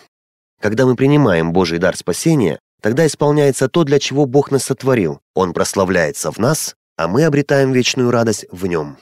Когда 0.59 0.85
мы 0.85 0.95
принимаем 0.95 1.53
Божий 1.53 1.79
дар 1.79 1.95
спасения, 1.95 2.59
тогда 2.81 3.07
исполняется 3.07 3.69
то, 3.69 3.83
для 3.83 3.99
чего 3.99 4.25
Бог 4.25 4.51
нас 4.51 4.65
сотворил. 4.65 5.21
Он 5.33 5.53
прославляется 5.53 6.31
в 6.31 6.37
нас, 6.37 6.75
а 6.97 7.07
мы 7.07 7.23
обретаем 7.23 7.71
вечную 7.71 8.11
радость 8.11 8.45
в 8.51 8.67
нем. 8.67 8.97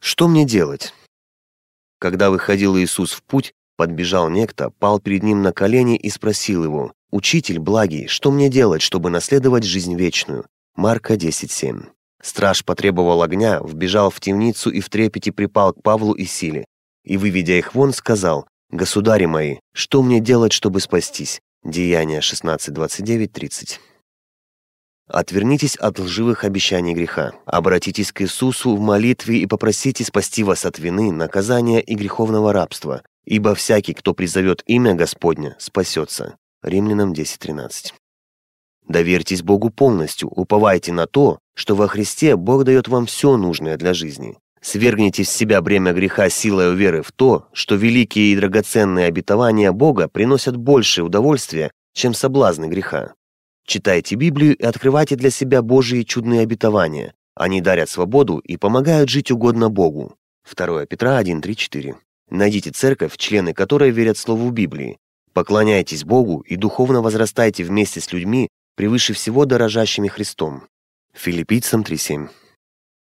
Что 0.00 0.28
мне 0.28 0.44
делать? 0.44 0.94
Когда 1.98 2.30
выходил 2.30 2.76
Иисус 2.78 3.12
в 3.12 3.22
путь, 3.22 3.54
подбежал 3.76 4.28
некто, 4.28 4.70
пал 4.70 5.00
перед 5.00 5.22
ним 5.22 5.42
на 5.42 5.52
колени 5.52 5.96
и 5.96 6.08
спросил 6.10 6.64
его, 6.64 6.92
«Учитель 7.10 7.58
благий, 7.58 8.06
что 8.06 8.30
мне 8.30 8.48
делать, 8.48 8.82
чтобы 8.82 9.10
наследовать 9.10 9.64
жизнь 9.64 9.94
вечную?» 9.94 10.46
Марка 10.74 11.14
10.7. 11.14 11.86
Страж 12.22 12.64
потребовал 12.64 13.22
огня, 13.22 13.60
вбежал 13.60 14.10
в 14.10 14.20
темницу 14.20 14.70
и 14.70 14.80
в 14.80 14.88
трепете 14.90 15.32
припал 15.32 15.72
к 15.72 15.82
Павлу 15.82 16.12
и 16.12 16.24
Силе. 16.24 16.64
И, 17.04 17.16
выведя 17.16 17.54
их 17.54 17.74
вон, 17.74 17.92
сказал, 17.92 18.46
«Государи 18.70 19.26
мои, 19.26 19.56
что 19.72 20.02
мне 20.02 20.20
делать, 20.20 20.52
чтобы 20.52 20.80
спастись?» 20.80 21.40
Деяния 21.68 22.20
16.29.30. 22.20 23.80
Отвернитесь 25.08 25.74
от 25.74 25.98
лживых 25.98 26.44
обещаний 26.44 26.94
греха. 26.94 27.32
Обратитесь 27.44 28.12
к 28.12 28.22
Иисусу 28.22 28.76
в 28.76 28.80
молитве 28.80 29.40
и 29.40 29.46
попросите 29.46 30.04
спасти 30.04 30.44
вас 30.44 30.64
от 30.64 30.78
вины, 30.78 31.10
наказания 31.10 31.80
и 31.80 31.96
греховного 31.96 32.52
рабства. 32.52 33.02
Ибо 33.24 33.56
всякий, 33.56 33.94
кто 33.94 34.14
призовет 34.14 34.62
имя 34.66 34.94
Господня, 34.94 35.56
спасется. 35.58 36.36
Римлянам 36.62 37.12
10.13. 37.12 37.94
Доверьтесь 38.86 39.42
Богу 39.42 39.70
полностью, 39.70 40.28
уповайте 40.28 40.92
на 40.92 41.08
то, 41.08 41.40
что 41.56 41.74
во 41.74 41.88
Христе 41.88 42.36
Бог 42.36 42.62
дает 42.62 42.86
вам 42.86 43.06
все 43.06 43.36
нужное 43.36 43.76
для 43.76 43.92
жизни. 43.92 44.38
Свергните 44.66 45.22
с 45.22 45.30
себя 45.30 45.62
бремя 45.62 45.92
греха 45.92 46.28
силой 46.28 46.74
веры 46.74 47.02
в 47.02 47.12
то, 47.12 47.46
что 47.52 47.76
великие 47.76 48.32
и 48.32 48.36
драгоценные 48.36 49.06
обетования 49.06 49.70
Бога 49.70 50.08
приносят 50.08 50.56
большее 50.56 51.04
удовольствие, 51.04 51.70
чем 51.94 52.14
соблазны 52.14 52.66
греха. 52.66 53.14
Читайте 53.64 54.16
Библию 54.16 54.56
и 54.56 54.64
открывайте 54.64 55.14
для 55.14 55.30
себя 55.30 55.62
Божьи 55.62 56.02
чудные 56.02 56.40
обетования. 56.40 57.14
Они 57.36 57.60
дарят 57.60 57.88
свободу 57.88 58.38
и 58.38 58.56
помогают 58.56 59.08
жить 59.08 59.30
угодно 59.30 59.70
Богу. 59.70 60.16
2 60.52 60.86
Петра 60.86 61.22
1.3.4. 61.22 61.94
Найдите 62.30 62.72
церковь, 62.72 63.16
члены 63.16 63.54
которой 63.54 63.92
верят 63.92 64.18
Слову 64.18 64.50
Библии. 64.50 64.98
Поклоняйтесь 65.32 66.02
Богу 66.02 66.40
и 66.40 66.56
духовно 66.56 67.02
возрастайте 67.02 67.62
вместе 67.62 68.00
с 68.00 68.12
людьми, 68.12 68.48
превыше 68.74 69.12
всего 69.12 69.44
дорожащими 69.44 70.08
Христом. 70.08 70.64
Филиппийцам 71.14 71.82
3.7. 71.82 72.30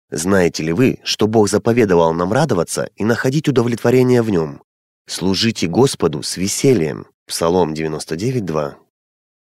Знаете 0.09 0.63
ли 0.63 0.73
вы, 0.73 0.99
что 1.03 1.27
Бог 1.27 1.49
заповедовал 1.49 2.13
нам 2.13 2.31
радоваться 2.31 2.89
и 2.95 3.03
находить 3.03 3.47
удовлетворение 3.47 4.21
в 4.21 4.29
нем? 4.29 4.61
Служите 5.07 5.67
Господу 5.67 6.23
с 6.23 6.37
весельем. 6.37 7.07
Псалом 7.25 7.73
99.2. 7.73 8.75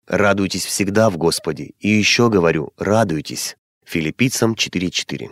Радуйтесь 0.08 0.66
всегда 0.66 1.10
в 1.10 1.18
Господе, 1.18 1.74
и 1.80 1.90
еще 1.90 2.30
говорю, 2.30 2.74
радуйтесь. 2.78 3.58
Филиппийцам 3.86 4.54
4.4. 4.54 5.30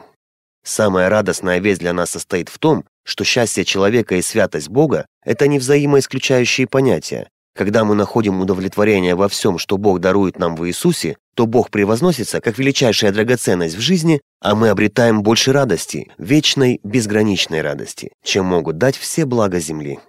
Самая 0.63 1.09
радостная 1.09 1.59
весть 1.59 1.79
для 1.79 1.93
нас 1.93 2.09
состоит 2.09 2.49
в 2.49 2.57
том, 2.59 2.85
что 3.03 3.23
счастье 3.23 3.63
человека 3.63 4.15
и 4.15 4.21
святость 4.21 4.69
Бога– 4.69 5.05
это 5.23 5.47
не 5.47 5.59
взаимоисключающие 5.59 6.67
понятия. 6.67 7.29
Когда 7.55 7.85
мы 7.85 7.95
находим 7.95 8.41
удовлетворение 8.41 9.15
во 9.15 9.29
всем, 9.29 9.57
что 9.57 9.77
Бог 9.77 10.01
дарует 10.01 10.37
нам 10.37 10.57
в 10.57 10.67
Иисусе, 10.67 11.17
то 11.35 11.47
Бог 11.47 11.71
превозносится 11.71 12.41
как 12.41 12.57
величайшая 12.57 13.13
драгоценность 13.13 13.75
в 13.75 13.79
жизни, 13.79 14.21
а 14.41 14.55
мы 14.55 14.67
обретаем 14.67 15.23
больше 15.23 15.53
радости, 15.53 16.11
вечной, 16.17 16.81
безграничной 16.83 17.61
радости, 17.61 18.11
чем 18.23 18.45
могут 18.45 18.77
дать 18.77 18.97
все 18.97 19.25
блага 19.25 19.61
земли. 19.61 19.99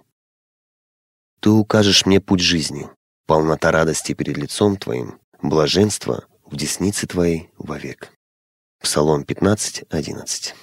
Ты 1.39 1.51
укажешь 1.51 2.05
мне 2.05 2.19
путь 2.19 2.41
жизни, 2.41 2.89
полнота 3.27 3.71
радости 3.71 4.13
перед 4.13 4.35
лицом 4.35 4.75
Твоим, 4.75 5.17
блаженство 5.41 6.25
в 6.45 6.57
деснице 6.57 7.07
Твоей 7.07 7.49
вовек. 7.57 8.11
Псалом 8.81 9.23
15, 9.23 9.85
11. 9.89 10.53